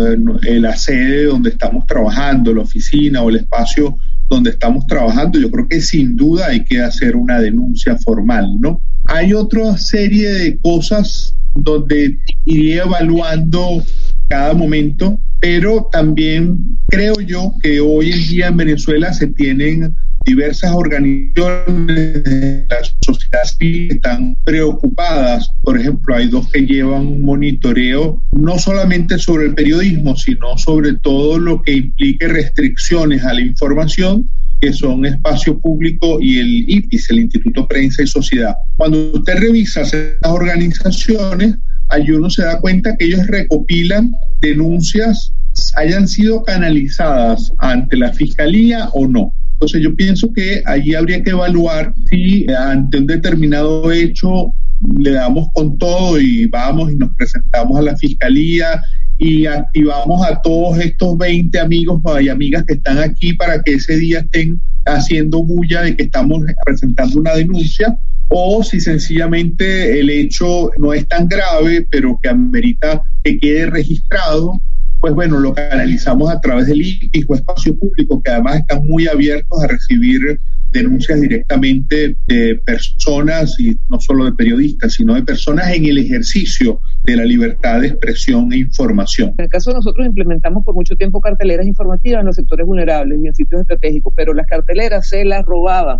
eh, 0.44 0.60
la 0.62 0.78
sede 0.78 1.26
donde 1.26 1.50
estamos 1.50 1.86
trabajando, 1.88 2.54
la 2.54 2.62
oficina 2.62 3.22
o 3.22 3.30
el 3.30 3.38
espacio 3.38 3.98
donde 4.30 4.52
estamos 4.52 4.88
trabajando, 4.88 5.40
yo 5.40 5.52
creo 5.52 5.68
que 5.68 5.82
sin 5.82 6.16
duda 6.16 6.48
hay 6.48 6.64
que 6.64 6.80
hacer 6.80 7.18
una 7.18 7.42
denuncia 7.42 7.98
formal, 7.98 8.48
¿no? 8.62 8.82
Hay 9.08 9.34
otra 9.34 9.78
serie 9.78 10.30
de 10.30 10.58
cosas 10.60 11.36
donde 11.56 12.18
iría 12.46 12.84
evaluando 12.84 13.84
cada 14.30 14.54
momento, 14.54 15.20
pero 15.42 15.90
también 15.92 16.78
creo 16.88 17.20
yo 17.20 17.54
que 17.62 17.82
hoy 17.82 18.12
en 18.12 18.28
día 18.30 18.48
en 18.48 18.58
Venezuela 18.58 19.12
se 19.12 19.28
tienen 19.28 19.94
diversas 20.24 20.72
organizaciones 20.72 22.24
de 22.24 22.66
la 22.70 22.78
sociedad 23.02 23.44
civil 23.44 23.92
están 23.92 24.36
preocupadas. 24.44 25.52
Por 25.62 25.80
ejemplo, 25.80 26.16
hay 26.16 26.28
dos 26.30 26.50
que 26.52 26.66
llevan 26.66 27.08
un 27.08 27.22
monitoreo 27.22 28.22
no 28.32 28.58
solamente 28.58 29.18
sobre 29.18 29.46
el 29.46 29.56
periodismo, 29.56 30.16
sino 30.16 30.58
sobre 30.58 30.94
todo 30.98 31.40
lo 31.40 31.62
que 31.62 31.74
implique 31.74 32.28
restricciones 32.28 33.24
a 33.24 33.34
la 33.34 33.42
información 33.42 34.26
que 34.62 34.72
son 34.72 35.06
Espacio 35.06 35.60
Público 35.60 36.20
y 36.22 36.40
el 36.40 36.70
IPIS, 36.70 37.10
el 37.10 37.20
Instituto 37.20 37.68
Prensa 37.68 38.02
y 38.04 38.08
Sociedad. 38.08 38.56
Cuando 38.78 39.12
usted 39.12 39.38
revisa 39.38 39.82
esas 39.82 40.16
organizaciones, 40.22 41.56
ahí 41.90 42.10
uno 42.12 42.30
se 42.30 42.44
da 42.44 42.60
cuenta 42.60 42.96
que 42.98 43.06
ellos 43.06 43.28
recopilan 43.28 44.12
denuncias 44.42 45.32
hayan 45.76 46.08
sido 46.08 46.44
canalizadas 46.44 47.54
ante 47.60 47.98
la 47.98 48.12
Fiscalía 48.12 48.90
o 48.94 49.08
no. 49.08 49.34
Entonces 49.54 49.82
yo 49.82 49.96
pienso 49.96 50.34
que 50.34 50.64
allí 50.66 50.96
habría 50.96 51.22
que 51.24 51.30
evaluar 51.30 51.94
si 52.10 52.46
ante 52.52 52.98
un 52.98 53.08
determinado 53.08 53.92
hecho 53.92 54.54
le 55.00 55.12
damos 55.12 55.48
con 55.54 55.78
todo 55.78 56.20
y 56.20 56.46
vamos 56.48 56.92
y 56.92 56.96
nos 56.96 57.14
presentamos 57.16 57.78
a 57.78 57.82
la 57.82 57.98
fiscalía 57.98 58.82
y 59.18 59.46
activamos 59.46 60.26
a 60.26 60.42
todos 60.42 60.80
estos 60.80 61.18
20 61.18 61.60
amigos 61.60 62.02
y 62.22 62.30
amigas 62.30 62.64
que 62.66 62.74
están 62.74 62.98
aquí 62.98 63.34
para 63.34 63.62
que 63.62 63.74
ese 63.74 63.98
día 63.98 64.20
estén 64.20 64.60
haciendo 64.86 65.44
bulla 65.44 65.82
de 65.82 65.96
que 65.96 66.04
estamos 66.04 66.44
presentando 66.66 67.20
una 67.20 67.36
denuncia 67.36 67.98
o 68.30 68.64
si 68.64 68.80
sencillamente 68.80 70.00
el 70.00 70.10
hecho 70.10 70.72
no 70.78 70.94
es 70.94 71.08
tan 71.08 71.28
grave 71.28 71.88
pero 71.90 72.20
que 72.22 72.30
amerita 72.30 73.02
que 73.24 73.38
quede 73.38 73.68
registrado 73.68 74.62
pues 75.04 75.16
bueno, 75.16 75.38
lo 75.38 75.54
canalizamos 75.54 76.32
a 76.32 76.40
través 76.40 76.68
del 76.68 76.82
IPIS 76.82 77.26
o 77.28 77.36
espacio 77.36 77.78
público, 77.78 78.24
que 78.24 78.32
además 78.32 78.60
están 78.60 78.88
muy 78.88 79.06
abiertos 79.06 79.62
a 79.62 79.68
recibir 79.68 80.40
denuncias 80.74 81.22
directamente 81.22 82.16
de 82.28 82.56
personas, 82.66 83.60
y 83.60 83.78
no 83.90 84.00
solo 84.00 84.26
de 84.26 84.34
periodistas, 84.34 84.94
sino 84.94 85.14
de 85.14 85.24
personas 85.24 85.72
en 85.72 85.86
el 85.86 86.00
ejercicio 86.00 86.80
de 87.04 87.16
la 87.16 87.26
libertad 87.26 87.82
de 87.82 87.88
expresión 87.88 88.52
e 88.52 88.58
información. 88.58 89.36
En 89.38 89.46
el 89.46 89.50
caso 89.50 89.72
de 89.72 89.78
nosotros 89.78 90.06
implementamos 90.06 90.64
por 90.64 90.76
mucho 90.76 90.96
tiempo 90.96 91.22
carteleras 91.22 91.68
informativas 91.68 92.22
en 92.22 92.26
los 92.26 92.36
sectores 92.36 92.66
vulnerables 92.66 93.20
y 93.22 93.28
en 93.28 93.36
sitios 93.36 93.62
estratégicos, 93.62 94.14
pero 94.16 94.34
las 94.34 94.48
carteleras 94.48 95.08
se 95.08 95.24
las 95.24 95.46
robaban 95.46 96.00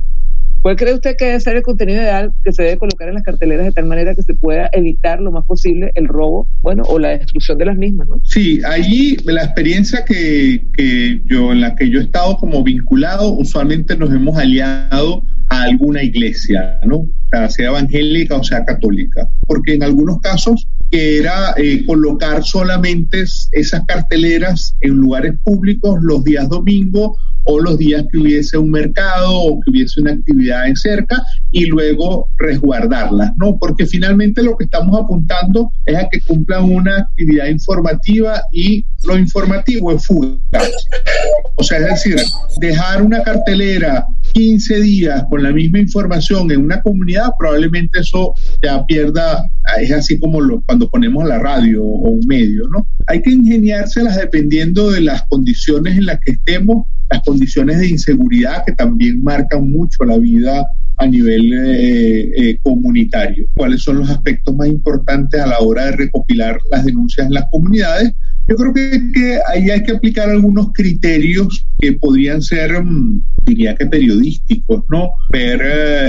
¿Cuál 0.64 0.78
cree 0.78 0.94
usted 0.94 1.18
que 1.18 1.26
debe 1.26 1.40
ser 1.42 1.58
el 1.58 1.62
contenido 1.62 2.02
ideal 2.02 2.32
que 2.42 2.54
se 2.54 2.64
debe 2.64 2.78
colocar 2.78 3.10
en 3.10 3.16
las 3.16 3.24
carteleras 3.24 3.66
de 3.66 3.74
tal 3.74 3.86
manera 3.86 4.16
que 4.16 4.24
se 4.24 4.34
pueda 4.34 4.70
evitar 4.72 5.20
lo 5.20 5.30
más 5.30 5.46
posible 5.46 5.92
el 5.94 6.08
robo, 6.08 6.48
bueno, 6.62 6.84
o 6.88 7.00
la 7.00 7.10
destrucción 7.10 7.58
de 7.58 7.66
las 7.66 7.76
mismas, 7.76 8.08
¿no? 8.08 8.22
Sí, 8.24 8.62
allí 8.66 9.18
la 9.26 9.44
experiencia 9.44 10.06
que, 10.06 10.64
que 10.74 11.22
yo, 11.26 11.52
en 11.52 11.60
la 11.60 11.76
que 11.76 11.90
yo 11.90 12.00
he 12.00 12.04
estado 12.04 12.38
como 12.38 12.64
vinculado, 12.64 13.34
usualmente 13.34 13.98
nos 13.98 14.10
hemos 14.12 14.38
aliado 14.38 15.22
a 15.50 15.64
alguna 15.64 16.02
iglesia, 16.02 16.80
¿no? 16.86 17.10
sea, 17.50 17.68
evangélica 17.68 18.38
o 18.38 18.44
sea 18.44 18.64
católica, 18.64 19.28
porque 19.46 19.74
en 19.74 19.84
algunos 19.84 20.20
casos 20.22 20.68
era 20.92 21.56
eh, 21.58 21.84
colocar 21.86 22.44
solamente 22.44 23.24
esas 23.52 23.84
carteleras 23.86 24.76
en 24.82 24.94
lugares 24.94 25.34
públicos 25.44 26.00
los 26.02 26.24
días 26.24 26.48
domingo 26.48 27.18
o 27.46 27.60
los 27.60 27.78
días 27.78 28.06
que 28.12 28.18
hubiese 28.18 28.58
un 28.58 28.72
mercado 28.72 29.32
o 29.32 29.60
que 29.60 29.72
hubiese 29.72 30.02
una 30.02 30.14
actividad 30.14 30.68
en 30.68 30.76
cerca 30.76 31.24
y 31.52 31.66
luego 31.66 32.28
resguardarlas, 32.38 33.32
¿no? 33.38 33.58
Porque 33.60 33.86
finalmente 33.86 34.44
lo 34.44 34.58
que 34.58 34.66
estamos 34.66 35.00
apuntando 35.00 35.72
es 35.86 35.96
a 35.96 36.08
que 36.10 36.22
cumplan 36.22 36.64
una 36.72 37.00
actividad 37.00 37.48
informativa 37.48 38.42
y 38.52 38.86
lo 39.06 39.18
informativo 39.18 39.92
es 39.92 40.06
fugaz. 40.06 40.72
O 41.56 41.64
sea, 41.64 41.80
es 41.80 41.86
decir, 41.86 42.18
dejar 42.60 43.02
una 43.02 43.22
cartelera 43.24 44.06
15 44.34 44.82
días 44.82 45.24
con 45.30 45.44
la 45.44 45.52
misma 45.52 45.80
información 45.80 46.52
en 46.52 46.62
una 46.62 46.82
comunidad, 46.82 47.30
probablemente 47.38 48.00
eso 48.00 48.34
ya 48.64 48.84
pierda, 48.86 49.46
es 49.80 49.92
así 49.92 50.20
como 50.20 50.40
cuando 50.66 50.90
ponemos 50.90 51.26
la 51.26 51.40
radio 51.40 51.84
o 51.84 52.10
un 52.10 52.26
medio, 52.28 52.68
¿no? 52.70 52.88
Hay 53.08 53.22
que 53.22 53.32
ingeniárselas 53.32 54.18
dependiendo 54.18 54.92
de 54.92 55.02
las 55.02 55.24
condiciones 55.28 55.98
en 55.98 56.06
las 56.06 56.20
que 56.20 56.32
estemos 56.32 56.88
las 57.10 57.22
condiciones 57.24 57.80
de 57.80 57.90
inseguridad 57.90 58.64
que 58.66 58.74
también 58.74 59.24
marcan 59.24 59.70
mucho 59.70 60.04
la 60.06 60.18
vida 60.18 60.66
a 60.98 61.08
nivel 61.08 61.54
eh, 61.54 62.32
eh, 62.36 62.60
comunitario. 62.62 63.48
¿Cuáles 63.54 63.82
son 63.82 64.00
los 64.00 64.10
aspectos 64.10 64.56
más 64.56 64.68
importantes 64.68 65.40
a 65.42 65.48
la 65.48 65.60
hora 65.60 65.86
de 65.86 65.94
recopilar 65.94 66.60
las 66.72 66.86
denuncias 66.86 67.28
en 67.28 67.34
las 67.34 67.46
comunidades? 67.52 68.14
Yo 68.48 68.56
creo 68.56 68.74
que, 68.74 69.40
ahí 69.48 69.70
hay 69.70 69.84
que 69.84 69.94
aplicar 69.94 70.30
algunos 70.30 70.74
criterios 70.74 71.66
que 71.80 71.94
podrían 71.94 72.42
ser, 72.42 72.84
mm, 72.84 73.22
diría 73.46 73.76
que 73.76 73.86
periodísticos, 73.86 74.84
¿no? 74.90 75.12
Ver 75.32 75.62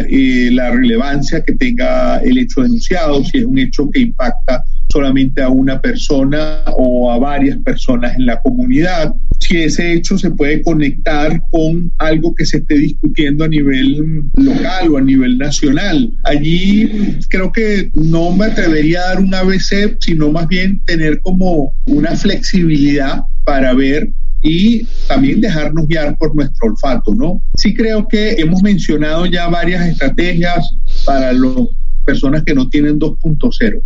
eh, 0.09 0.51
la 0.53 0.71
relevancia 0.71 1.43
que 1.43 1.53
tenga 1.53 2.19
el 2.19 2.39
hecho 2.39 2.63
denunciado, 2.63 3.25
si 3.25 3.39
es 3.39 3.45
un 3.45 3.59
hecho 3.59 3.89
que 3.91 4.01
impacta 4.01 4.65
solamente 4.95 5.43
a 5.43 5.49
una 5.49 5.81
persona 5.81 6.63
o 6.77 7.11
a 7.11 7.19
varias 7.19 7.59
personas 7.59 8.17
en 8.17 8.27
la 8.27 8.41
comunidad, 8.41 9.13
si 9.41 9.59
ese 9.59 9.93
hecho 9.93 10.17
se 10.17 10.31
puede 10.31 10.63
conectar 10.63 11.43
con 11.51 11.93
algo 11.99 12.35
que 12.35 12.47
se 12.47 12.59
esté 12.59 12.79
discutiendo 12.79 13.45
a 13.45 13.49
nivel 13.49 14.25
local 14.37 14.91
o 14.91 14.99
a 14.99 15.01
nivel 15.01 15.37
nacional. 15.37 16.13
Allí 16.23 17.19
creo 17.29 17.51
que 17.53 17.91
no 17.95 18.33
me 18.33 18.47
atrevería 18.47 19.01
a 19.01 19.09
dar 19.09 19.21
un 19.21 19.35
ABC, 19.35 19.97
sino 20.01 20.31
más 20.31 20.47
bien 20.49 20.81
tener 20.85 21.21
como 21.21 21.73
una 21.87 22.15
flexibilidad 22.25 23.23
para 23.45 23.75
ver 23.75 24.11
y 24.41 24.85
también 25.09 25.43
dejarnos 25.43 25.87
guiar 25.87 26.17
por 26.17 26.35
nuestro 26.35 26.69
olfato, 26.69 27.15
¿no? 27.15 27.43
Sí 27.59 27.75
creo 27.75 28.09
que 28.09 28.33
hemos 28.33 28.63
mencionado 28.63 29.27
ya 29.27 29.47
varias 29.49 29.87
estrategias 29.87 30.75
para 31.05 31.35
las 31.35 31.69
personas 32.07 32.43
que 32.45 32.55
no 32.55 32.69
tienen 32.71 32.99
2.0. 32.99 33.81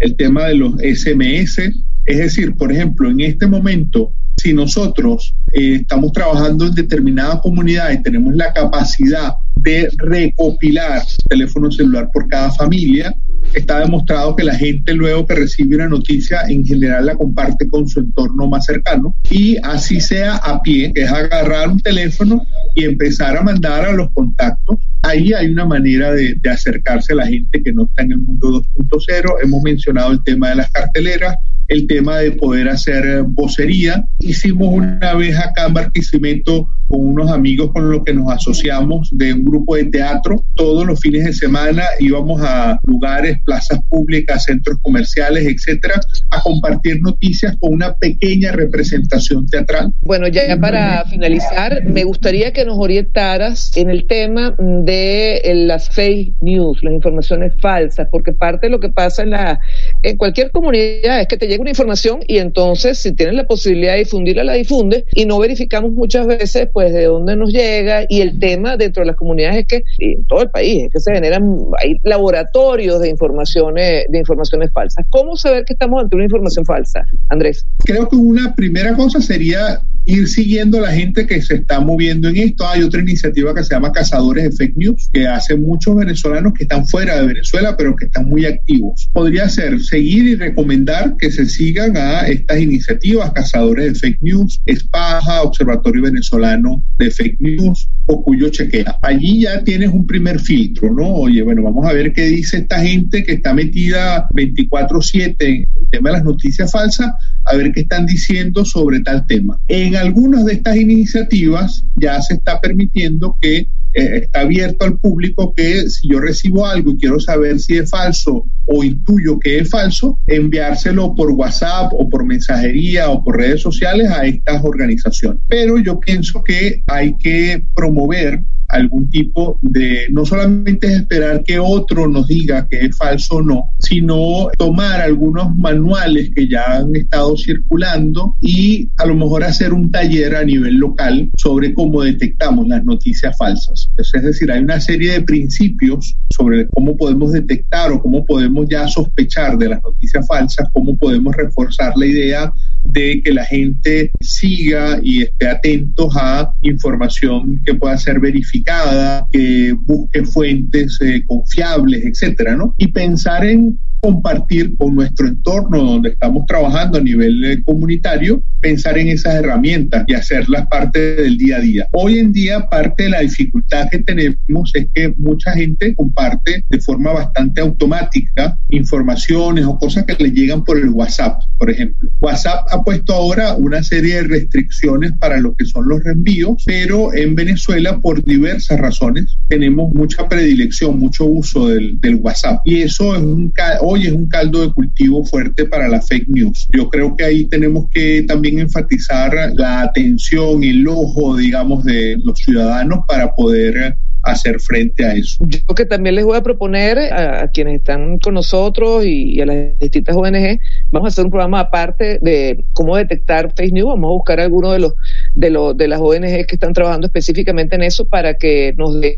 El 0.00 0.16
tema 0.16 0.46
de 0.46 0.54
los 0.54 0.72
SMS, 0.76 1.58
es 2.06 2.18
decir, 2.18 2.54
por 2.56 2.72
ejemplo, 2.72 3.10
en 3.10 3.20
este 3.20 3.46
momento, 3.46 4.12
si 4.38 4.54
nosotros 4.54 5.34
eh, 5.52 5.76
estamos 5.80 6.12
trabajando 6.12 6.66
en 6.66 6.74
determinada 6.74 7.40
comunidad 7.40 7.90
y 7.92 8.02
tenemos 8.02 8.34
la 8.34 8.52
capacidad 8.54 9.34
de 9.66 9.90
recopilar 9.96 11.02
teléfono 11.28 11.72
celular 11.72 12.08
por 12.12 12.28
cada 12.28 12.52
familia, 12.52 13.12
está 13.52 13.80
demostrado 13.80 14.36
que 14.36 14.44
la 14.44 14.54
gente 14.54 14.94
luego 14.94 15.26
que 15.26 15.34
recibe 15.34 15.74
una 15.74 15.88
noticia 15.88 16.42
en 16.48 16.64
general 16.64 17.06
la 17.06 17.16
comparte 17.16 17.66
con 17.66 17.88
su 17.88 17.98
entorno 17.98 18.46
más 18.46 18.64
cercano 18.64 19.14
y 19.28 19.56
así 19.64 20.00
sea 20.00 20.36
a 20.36 20.62
pie, 20.62 20.92
que 20.94 21.02
es 21.02 21.10
agarrar 21.10 21.68
un 21.68 21.80
teléfono 21.80 22.46
y 22.76 22.84
empezar 22.84 23.36
a 23.36 23.42
mandar 23.42 23.86
a 23.86 23.92
los 23.92 24.08
contactos. 24.12 24.76
Ahí 25.02 25.32
hay 25.32 25.50
una 25.50 25.64
manera 25.64 26.12
de, 26.12 26.38
acercarse 26.48 27.12
a 27.12 27.16
la 27.16 27.26
gente 27.26 27.60
que 27.60 27.72
no 27.72 27.86
está 27.86 28.04
en 28.04 28.12
el 28.12 28.18
mundo 28.18 28.62
2.0. 28.76 29.34
Hemos 29.42 29.62
mencionado 29.62 30.12
el 30.12 30.22
tema 30.22 30.50
de 30.50 30.56
las 30.56 30.70
carteleras, 30.70 31.34
el 31.68 31.88
tema 31.88 32.18
de 32.18 32.32
poder 32.32 32.68
hacer 32.68 33.24
vocería. 33.24 34.04
Hicimos 34.20 34.68
una 34.72 35.14
vez 35.14 35.36
acá 35.36 35.66
en 35.66 35.74
Barquisimeto 35.74 36.68
con 36.88 37.06
unos 37.06 37.30
amigos 37.30 37.70
con 37.72 37.90
los 37.90 38.04
que 38.04 38.14
nos 38.14 38.30
asociamos 38.32 39.08
de 39.12 39.32
un 39.32 39.44
grupo 39.44 39.76
de 39.76 39.84
teatro. 39.86 40.42
Todos 40.54 40.86
los 40.86 41.00
fines 41.00 41.24
de 41.24 41.32
semana 41.32 41.84
íbamos 41.98 42.40
a 42.42 42.78
lugares, 42.84 43.38
plazas 43.44 43.80
públicas, 43.88 44.44
centros 44.44 44.78
comerciales, 44.82 45.46
etcétera, 45.46 46.00
a 46.30 46.42
compartir 46.42 47.00
noticias 47.02 47.56
con 47.60 47.74
una 47.74 47.94
pequeña 47.94 48.52
representación 48.52 49.46
teatral. 49.46 49.92
Bueno, 50.02 50.28
ya 50.28 50.56
para 50.58 51.04
finalizar, 51.06 51.84
me 51.84 52.04
gustaría 52.04 52.52
que 52.52 52.64
nos 52.64 52.78
orientaras 52.78 53.76
en 53.76 53.90
el 53.90 54.06
tema 54.06 54.54
de 54.58 55.42
las 55.66 55.90
fake 55.90 56.34
news, 56.40 56.82
las 56.82 56.92
informaciones 56.92 57.52
falsas, 57.60 58.08
porque 58.10 58.32
parte 58.32 58.66
de 58.66 58.70
lo 58.70 58.80
que 58.80 58.88
pasa 58.88 59.22
en 59.22 59.30
la 59.30 59.60
en 60.02 60.16
cualquier 60.16 60.50
comunidad 60.50 61.20
es 61.20 61.28
que 61.28 61.36
te 61.36 61.46
llega 61.46 61.60
una 61.60 61.70
información 61.70 62.20
y 62.26 62.38
entonces 62.38 62.98
si 62.98 63.12
tienes 63.12 63.34
la 63.34 63.44
posibilidad 63.44 63.92
de 63.92 64.00
difundirla, 64.00 64.44
la 64.44 64.54
difundes 64.54 65.04
y 65.14 65.26
no 65.26 65.38
verificamos 65.38 65.92
muchas 65.92 66.26
veces 66.26 66.68
pues 66.76 66.92
de 66.92 67.06
dónde 67.06 67.36
nos 67.36 67.54
llega 67.54 68.04
y 68.06 68.20
el 68.20 68.38
tema 68.38 68.76
dentro 68.76 69.00
de 69.00 69.06
las 69.06 69.16
comunidades 69.16 69.60
es 69.60 69.66
que 69.66 69.82
en 69.98 70.26
todo 70.26 70.42
el 70.42 70.50
país 70.50 70.84
es 70.84 70.92
que 70.92 71.00
se 71.00 71.10
generan 71.10 71.58
hay 71.82 71.96
laboratorios 72.04 73.00
de 73.00 73.08
informaciones 73.08 74.04
de 74.10 74.18
informaciones 74.18 74.70
falsas. 74.74 75.06
¿Cómo 75.08 75.38
saber 75.38 75.64
que 75.64 75.72
estamos 75.72 76.02
ante 76.02 76.16
una 76.16 76.26
información 76.26 76.66
falsa, 76.66 77.06
Andrés? 77.30 77.64
Creo 77.78 78.06
que 78.06 78.16
una 78.16 78.54
primera 78.54 78.94
cosa 78.94 79.22
sería 79.22 79.80
ir 80.06 80.28
siguiendo 80.28 80.78
a 80.78 80.82
la 80.82 80.92
gente 80.92 81.26
que 81.26 81.42
se 81.42 81.56
está 81.56 81.80
moviendo 81.80 82.28
en 82.28 82.36
esto. 82.36 82.66
Hay 82.66 82.82
otra 82.82 83.00
iniciativa 83.00 83.54
que 83.54 83.64
se 83.64 83.74
llama 83.74 83.92
Cazadores 83.92 84.44
de 84.44 84.52
Fake 84.52 84.76
News, 84.76 85.10
que 85.12 85.26
hace 85.26 85.56
muchos 85.56 85.96
venezolanos 85.96 86.52
que 86.54 86.64
están 86.64 86.86
fuera 86.86 87.20
de 87.20 87.26
Venezuela, 87.26 87.76
pero 87.76 87.94
que 87.96 88.06
están 88.06 88.28
muy 88.28 88.46
activos. 88.46 89.10
Podría 89.12 89.48
ser 89.48 89.80
seguir 89.80 90.26
y 90.26 90.34
recomendar 90.36 91.16
que 91.18 91.30
se 91.30 91.46
sigan 91.46 91.96
a 91.96 92.20
estas 92.28 92.60
iniciativas, 92.60 93.32
Cazadores 93.32 93.92
de 93.92 93.98
Fake 93.98 94.22
News, 94.22 94.62
Espaja, 94.66 95.42
Observatorio 95.42 96.02
Venezolano 96.02 96.82
de 96.98 97.10
Fake 97.10 97.40
News, 97.40 97.88
o 98.06 98.22
cuyo 98.22 98.48
chequea. 98.48 98.98
Allí 99.02 99.42
ya 99.42 99.62
tienes 99.64 99.90
un 99.90 100.06
primer 100.06 100.38
filtro, 100.38 100.92
¿no? 100.92 101.12
Oye, 101.12 101.42
bueno, 101.42 101.62
vamos 101.62 101.84
a 101.86 101.92
ver 101.92 102.12
qué 102.12 102.26
dice 102.26 102.58
esta 102.58 102.80
gente 102.80 103.24
que 103.24 103.32
está 103.32 103.52
metida 103.52 104.28
24/7 104.30 105.36
en 105.40 105.56
el 105.56 105.88
tema 105.90 106.10
de 106.10 106.16
las 106.16 106.24
noticias 106.24 106.70
falsas, 106.70 107.12
a 107.46 107.56
ver 107.56 107.72
qué 107.72 107.80
están 107.80 108.06
diciendo 108.06 108.64
sobre 108.64 109.00
tal 109.00 109.26
tema. 109.26 109.58
En 109.68 109.96
algunas 109.96 110.44
de 110.44 110.54
estas 110.54 110.76
iniciativas 110.76 111.84
ya 111.96 112.20
se 112.20 112.34
está 112.34 112.60
permitiendo 112.60 113.36
que 113.40 113.68
eh, 113.96 114.24
está 114.24 114.40
abierto 114.40 114.84
al 114.84 114.98
público 114.98 115.54
que 115.54 115.88
si 115.88 116.08
yo 116.08 116.20
recibo 116.20 116.66
algo 116.66 116.90
y 116.90 116.98
quiero 116.98 117.18
saber 117.18 117.58
si 117.58 117.78
es 117.78 117.88
falso 117.88 118.44
o 118.66 118.84
intuyo 118.84 119.38
que 119.38 119.58
es 119.58 119.70
falso, 119.70 120.18
enviárselo 120.26 121.14
por 121.14 121.30
WhatsApp 121.30 121.92
o 121.92 122.08
por 122.10 122.24
mensajería 122.26 123.08
o 123.08 123.24
por 123.24 123.38
redes 123.38 123.62
sociales 123.62 124.10
a 124.10 124.26
estas 124.26 124.62
organizaciones. 124.62 125.40
Pero 125.48 125.78
yo 125.78 125.98
pienso 125.98 126.42
que 126.44 126.82
hay 126.86 127.16
que 127.16 127.64
promover 127.74 128.42
algún 128.68 129.10
tipo 129.10 129.58
de, 129.62 130.06
no 130.10 130.24
solamente 130.24 130.86
es 130.86 131.00
esperar 131.00 131.42
que 131.44 131.58
otro 131.58 132.08
nos 132.08 132.28
diga 132.28 132.66
que 132.68 132.80
es 132.80 132.96
falso 132.96 133.36
o 133.36 133.42
no, 133.42 133.70
sino 133.78 134.48
tomar 134.58 135.00
algunos 135.00 135.54
manuales 135.56 136.30
que 136.34 136.48
ya 136.48 136.78
han 136.78 136.94
estado 136.96 137.36
circulando 137.36 138.36
y 138.40 138.88
a 138.96 139.06
lo 139.06 139.14
mejor 139.14 139.44
hacer 139.44 139.72
un 139.72 139.90
taller 139.90 140.36
a 140.36 140.44
nivel 140.44 140.74
local 140.74 141.28
sobre 141.36 141.74
cómo 141.74 142.02
detectamos 142.02 142.66
las 142.68 142.84
noticias 142.84 143.36
falsas. 143.36 143.90
Es 143.96 144.22
decir, 144.22 144.50
hay 144.50 144.62
una 144.62 144.80
serie 144.80 145.12
de 145.12 145.22
principios 145.22 146.16
sobre 146.30 146.66
cómo 146.68 146.96
podemos 146.96 147.32
detectar 147.32 147.92
o 147.92 148.00
cómo 148.00 148.24
podemos 148.24 148.66
ya 148.68 148.86
sospechar 148.88 149.58
de 149.58 149.70
las 149.70 149.82
noticias 149.82 150.26
falsas, 150.26 150.68
cómo 150.72 150.96
podemos 150.96 151.34
reforzar 151.36 151.92
la 151.96 152.06
idea 152.06 152.52
de 152.92 153.20
que 153.22 153.32
la 153.32 153.44
gente 153.44 154.12
siga 154.20 154.98
y 155.02 155.22
esté 155.22 155.48
atentos 155.48 156.14
a 156.16 156.52
información 156.62 157.60
que 157.64 157.74
pueda 157.74 157.96
ser 157.98 158.20
verificada, 158.20 159.26
que 159.30 159.74
busque 159.86 160.24
fuentes 160.24 160.98
eh, 161.00 161.22
confiables, 161.26 162.04
etcétera, 162.04 162.56
¿no? 162.56 162.74
Y 162.78 162.88
pensar 162.88 163.44
en 163.44 163.78
compartir 164.00 164.76
con 164.76 164.94
nuestro 164.94 165.26
entorno 165.26 165.82
donde 165.82 166.10
estamos 166.10 166.46
trabajando 166.46 166.98
a 166.98 167.00
nivel 167.02 167.44
eh, 167.44 167.62
comunitario, 167.64 168.42
pensar 168.60 168.98
en 168.98 169.08
esas 169.08 169.34
herramientas 169.34 170.04
y 170.06 170.14
hacerlas 170.14 170.66
parte 170.68 171.16
del 171.16 171.38
día 171.38 171.56
a 171.56 171.60
día. 171.60 171.88
Hoy 171.92 172.18
en 172.18 172.32
día 172.32 172.68
parte 172.68 173.04
de 173.04 173.10
la 173.10 173.20
dificultad 173.20 173.88
que 173.90 173.98
tenemos 173.98 174.72
es 174.74 174.88
que 174.94 175.12
mucha 175.18 175.52
gente 175.52 175.94
comparte 175.94 176.64
de 176.68 176.80
forma 176.80 177.12
bastante 177.12 177.60
automática 177.60 178.58
informaciones 178.70 179.64
o 179.64 179.78
cosas 179.78 180.04
que 180.04 180.16
le 180.22 180.30
llegan 180.30 180.64
por 180.64 180.78
el 180.78 180.88
WhatsApp, 180.90 181.40
por 181.58 181.70
ejemplo. 181.70 182.10
WhatsApp 182.20 182.66
ha 182.70 182.82
puesto 182.82 183.14
ahora 183.14 183.54
una 183.54 183.82
serie 183.82 184.16
de 184.16 184.22
restricciones 184.24 185.12
para 185.18 185.38
lo 185.38 185.54
que 185.54 185.64
son 185.64 185.88
los 185.88 186.02
reenvíos, 186.02 186.62
pero 186.66 187.14
en 187.14 187.34
Venezuela 187.34 187.98
por 188.00 188.22
diversas 188.24 188.78
razones 188.80 189.36
tenemos 189.48 189.92
mucha 189.94 190.28
predilección, 190.28 190.98
mucho 190.98 191.24
uso 191.24 191.68
del, 191.68 192.00
del 192.00 192.16
WhatsApp 192.16 192.60
y 192.64 192.82
eso 192.82 193.14
es 193.14 193.22
un 193.22 193.50
hoy 193.88 194.06
es 194.06 194.12
un 194.12 194.28
caldo 194.28 194.62
de 194.62 194.72
cultivo 194.72 195.24
fuerte 195.24 195.64
para 195.64 195.88
la 195.88 196.00
fake 196.00 196.28
news. 196.28 196.66
Yo 196.72 196.88
creo 196.88 197.14
que 197.14 197.24
ahí 197.24 197.44
tenemos 197.44 197.88
que 197.90 198.24
también 198.26 198.58
enfatizar 198.58 199.32
la 199.54 199.82
atención, 199.82 200.64
el 200.64 200.86
ojo, 200.88 201.36
digamos, 201.36 201.84
de 201.84 202.18
los 202.24 202.38
ciudadanos 202.38 203.00
para 203.06 203.32
poder 203.32 203.96
hacer 204.26 204.58
frente 204.60 205.04
a 205.04 205.14
eso. 205.14 205.38
Yo 205.46 205.74
que 205.74 205.84
también 205.84 206.16
les 206.16 206.24
voy 206.24 206.36
a 206.36 206.42
proponer 206.42 206.98
a, 206.98 207.48
quienes 207.48 207.76
están 207.76 208.18
con 208.18 208.34
nosotros 208.34 209.04
y, 209.04 209.40
a 209.40 209.46
las 209.46 209.78
distintas 209.78 210.16
ONG, 210.16 210.58
vamos 210.90 211.06
a 211.06 211.08
hacer 211.08 211.24
un 211.24 211.30
programa 211.30 211.60
aparte 211.60 212.18
de 212.20 212.64
cómo 212.72 212.96
detectar 212.96 213.54
fake 213.56 213.72
news, 213.72 213.88
vamos 213.88 214.08
a 214.08 214.12
buscar 214.12 214.40
algunos 214.40 214.72
de 214.72 214.80
los 214.80 214.94
de 215.34 215.50
los 215.50 215.76
de 215.76 215.88
las 215.88 216.00
ONG 216.00 216.46
que 216.46 216.54
están 216.54 216.72
trabajando 216.72 217.06
específicamente 217.06 217.76
en 217.76 217.82
eso 217.82 218.04
para 218.04 218.34
que 218.34 218.74
nos 218.76 219.00
den 219.00 219.14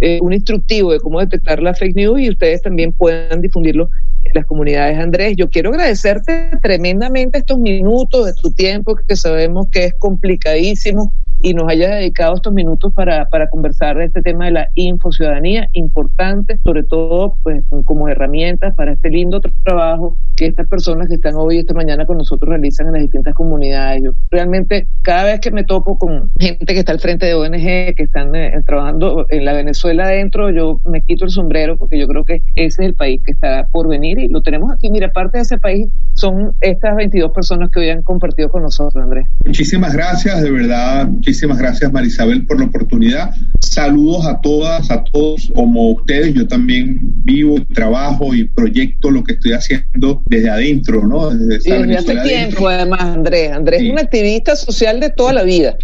eh, 0.00 0.18
un 0.20 0.32
instructivo 0.32 0.92
de 0.92 1.00
cómo 1.00 1.20
detectar 1.20 1.62
la 1.62 1.74
fake 1.74 1.96
news 1.96 2.20
y 2.20 2.30
ustedes 2.30 2.62
también 2.62 2.92
puedan 2.92 3.40
difundirlo 3.40 3.88
en 4.22 4.32
las 4.34 4.44
comunidades. 4.44 4.98
Andrés, 4.98 5.36
yo 5.36 5.48
quiero 5.48 5.70
agradecerte 5.70 6.50
tremendamente 6.62 7.38
estos 7.38 7.58
minutos 7.58 8.26
de 8.26 8.32
tu 8.34 8.50
tiempo, 8.52 8.96
que 8.96 9.16
sabemos 9.16 9.68
que 9.70 9.86
es 9.86 9.94
complicadísimo 9.98 11.12
y 11.40 11.54
nos 11.54 11.68
hayas 11.68 11.90
dedicado 11.90 12.34
estos 12.34 12.52
minutos 12.52 12.92
para, 12.94 13.26
para 13.26 13.48
conversar 13.48 13.96
de 13.96 14.04
este 14.04 14.22
tema 14.22 14.46
de 14.46 14.52
la 14.52 14.68
infociudadanía, 14.74 15.68
importante, 15.72 16.58
sobre 16.64 16.82
todo 16.82 17.36
pues 17.42 17.62
como 17.84 18.08
herramientas 18.08 18.74
para 18.74 18.92
este 18.92 19.10
lindo 19.10 19.40
trabajo 19.64 20.16
que 20.36 20.46
estas 20.46 20.68
personas 20.68 21.08
que 21.08 21.14
están 21.14 21.34
hoy, 21.36 21.58
esta 21.58 21.74
mañana 21.74 22.04
con 22.04 22.18
nosotros 22.18 22.48
realizan 22.50 22.88
en 22.88 22.92
las 22.94 23.02
distintas 23.02 23.34
comunidades. 23.34 24.02
Yo 24.04 24.12
realmente 24.30 24.86
cada 25.02 25.24
vez 25.24 25.40
que 25.40 25.50
me 25.50 25.64
topo 25.64 25.98
con 25.98 26.30
gente 26.38 26.66
que 26.66 26.78
está 26.78 26.92
al 26.92 27.00
frente 27.00 27.26
de 27.26 27.34
ONG, 27.34 27.94
que 27.94 28.02
están 28.02 28.34
eh, 28.34 28.52
trabajando 28.66 29.26
en 29.30 29.44
la 29.44 29.54
Venezuela 29.54 30.04
adentro, 30.04 30.50
yo 30.50 30.80
me 30.84 31.00
quito 31.02 31.24
el 31.24 31.30
sombrero 31.30 31.76
porque 31.76 31.98
yo 31.98 32.06
creo 32.06 32.24
que 32.24 32.42
ese 32.54 32.82
es 32.82 32.88
el 32.88 32.94
país 32.94 33.22
que 33.24 33.32
está 33.32 33.66
por 33.72 33.88
venir 33.88 34.18
y 34.18 34.28
lo 34.28 34.42
tenemos 34.42 34.72
aquí. 34.72 34.90
Mira, 34.90 35.10
parte 35.10 35.38
de 35.38 35.42
ese 35.42 35.58
país 35.58 35.88
son 36.16 36.54
estas 36.62 36.96
22 36.96 37.30
personas 37.32 37.70
que 37.70 37.80
hoy 37.80 37.90
han 37.90 38.02
compartido 38.02 38.48
con 38.48 38.62
nosotros, 38.62 39.02
Andrés. 39.02 39.26
Muchísimas 39.44 39.92
gracias, 39.92 40.42
de 40.42 40.50
verdad, 40.50 41.06
muchísimas 41.06 41.58
gracias 41.58 41.92
Marisabel 41.92 42.46
por 42.46 42.58
la 42.58 42.66
oportunidad. 42.66 43.30
Saludos 43.60 44.26
a 44.26 44.40
todas, 44.40 44.90
a 44.90 45.04
todos 45.04 45.52
como 45.54 45.90
ustedes. 45.90 46.32
Yo 46.32 46.48
también 46.48 46.98
vivo, 47.24 47.58
trabajo 47.74 48.34
y 48.34 48.44
proyecto 48.44 49.10
lo 49.10 49.22
que 49.22 49.34
estoy 49.34 49.52
haciendo 49.52 50.22
desde 50.26 50.48
adentro, 50.48 51.06
¿no? 51.06 51.30
Desde, 51.30 51.84
desde 51.84 51.96
hace 51.96 52.16
tiempo, 52.28 52.68
además, 52.68 53.02
Andrés. 53.02 53.52
Andrés 53.52 53.82
es 53.82 53.90
un 53.90 53.98
activista 53.98 54.56
social 54.56 55.00
de 55.00 55.10
toda 55.10 55.34
la 55.34 55.42
vida. 55.42 55.76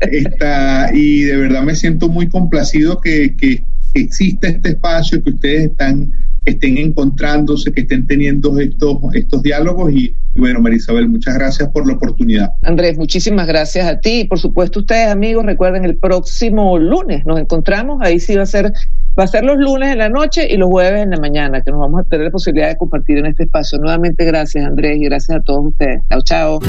Está, 0.00 0.90
y 0.94 1.22
de 1.22 1.36
verdad 1.36 1.62
me 1.62 1.74
siento 1.74 2.08
muy 2.08 2.28
complacido 2.28 3.00
que, 3.00 3.36
que 3.36 3.64
exista 3.94 4.48
este 4.48 4.70
espacio, 4.70 5.22
que 5.22 5.30
ustedes 5.30 5.70
están 5.70 6.12
estén 6.44 6.78
encontrándose, 6.78 7.72
que 7.72 7.82
estén 7.82 8.06
teniendo 8.06 8.58
estos, 8.58 8.98
estos 9.14 9.42
diálogos 9.42 9.92
y, 9.92 10.14
y 10.34 10.40
bueno, 10.40 10.60
Marisabel, 10.60 11.08
muchas 11.08 11.34
gracias 11.34 11.68
por 11.70 11.86
la 11.86 11.94
oportunidad. 11.94 12.50
Andrés, 12.62 12.98
muchísimas 12.98 13.46
gracias 13.46 13.86
a 13.86 14.00
ti 14.00 14.20
y 14.20 14.24
por 14.24 14.38
supuesto 14.38 14.80
ustedes 14.80 15.08
amigos, 15.08 15.44
recuerden 15.44 15.84
el 15.84 15.96
próximo 15.96 16.78
lunes 16.78 17.24
nos 17.26 17.38
encontramos, 17.38 18.00
ahí 18.02 18.18
sí 18.18 18.34
va 18.34 18.42
a 18.42 18.46
ser 18.46 18.72
va 19.18 19.24
a 19.24 19.26
ser 19.26 19.44
los 19.44 19.58
lunes 19.58 19.92
en 19.92 19.98
la 19.98 20.08
noche 20.08 20.48
y 20.50 20.56
los 20.56 20.70
jueves 20.70 21.02
en 21.02 21.10
la 21.10 21.18
mañana, 21.18 21.60
que 21.60 21.70
nos 21.70 21.80
vamos 21.80 22.00
a 22.00 22.04
tener 22.04 22.26
la 22.26 22.30
posibilidad 22.30 22.68
de 22.68 22.76
compartir 22.76 23.18
en 23.18 23.26
este 23.26 23.44
espacio. 23.44 23.78
Nuevamente 23.78 24.24
gracias 24.24 24.64
Andrés 24.64 24.98
y 24.98 25.04
gracias 25.04 25.38
a 25.38 25.42
todos 25.42 25.66
ustedes. 25.66 26.02
Chao, 26.08 26.20
chao. 26.22 26.60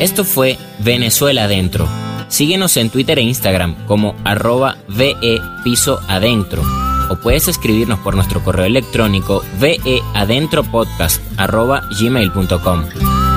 Esto 0.00 0.24
fue 0.24 0.56
Venezuela 0.82 1.44
Adentro. 1.44 1.86
Síguenos 2.28 2.76
en 2.76 2.90
Twitter 2.90 3.18
e 3.18 3.22
Instagram 3.22 3.76
como 3.86 4.14
arroba 4.24 4.78
VE 4.88 5.38
Piso 5.62 6.00
Adentro 6.08 6.62
o 7.08 7.16
puedes 7.16 7.48
escribirnos 7.48 7.98
por 8.00 8.14
nuestro 8.14 8.42
correo 8.42 8.66
electrónico 8.66 9.42
veadentropodcast 9.58 11.22
arroba 11.36 11.82
gmail.com. 11.98 13.35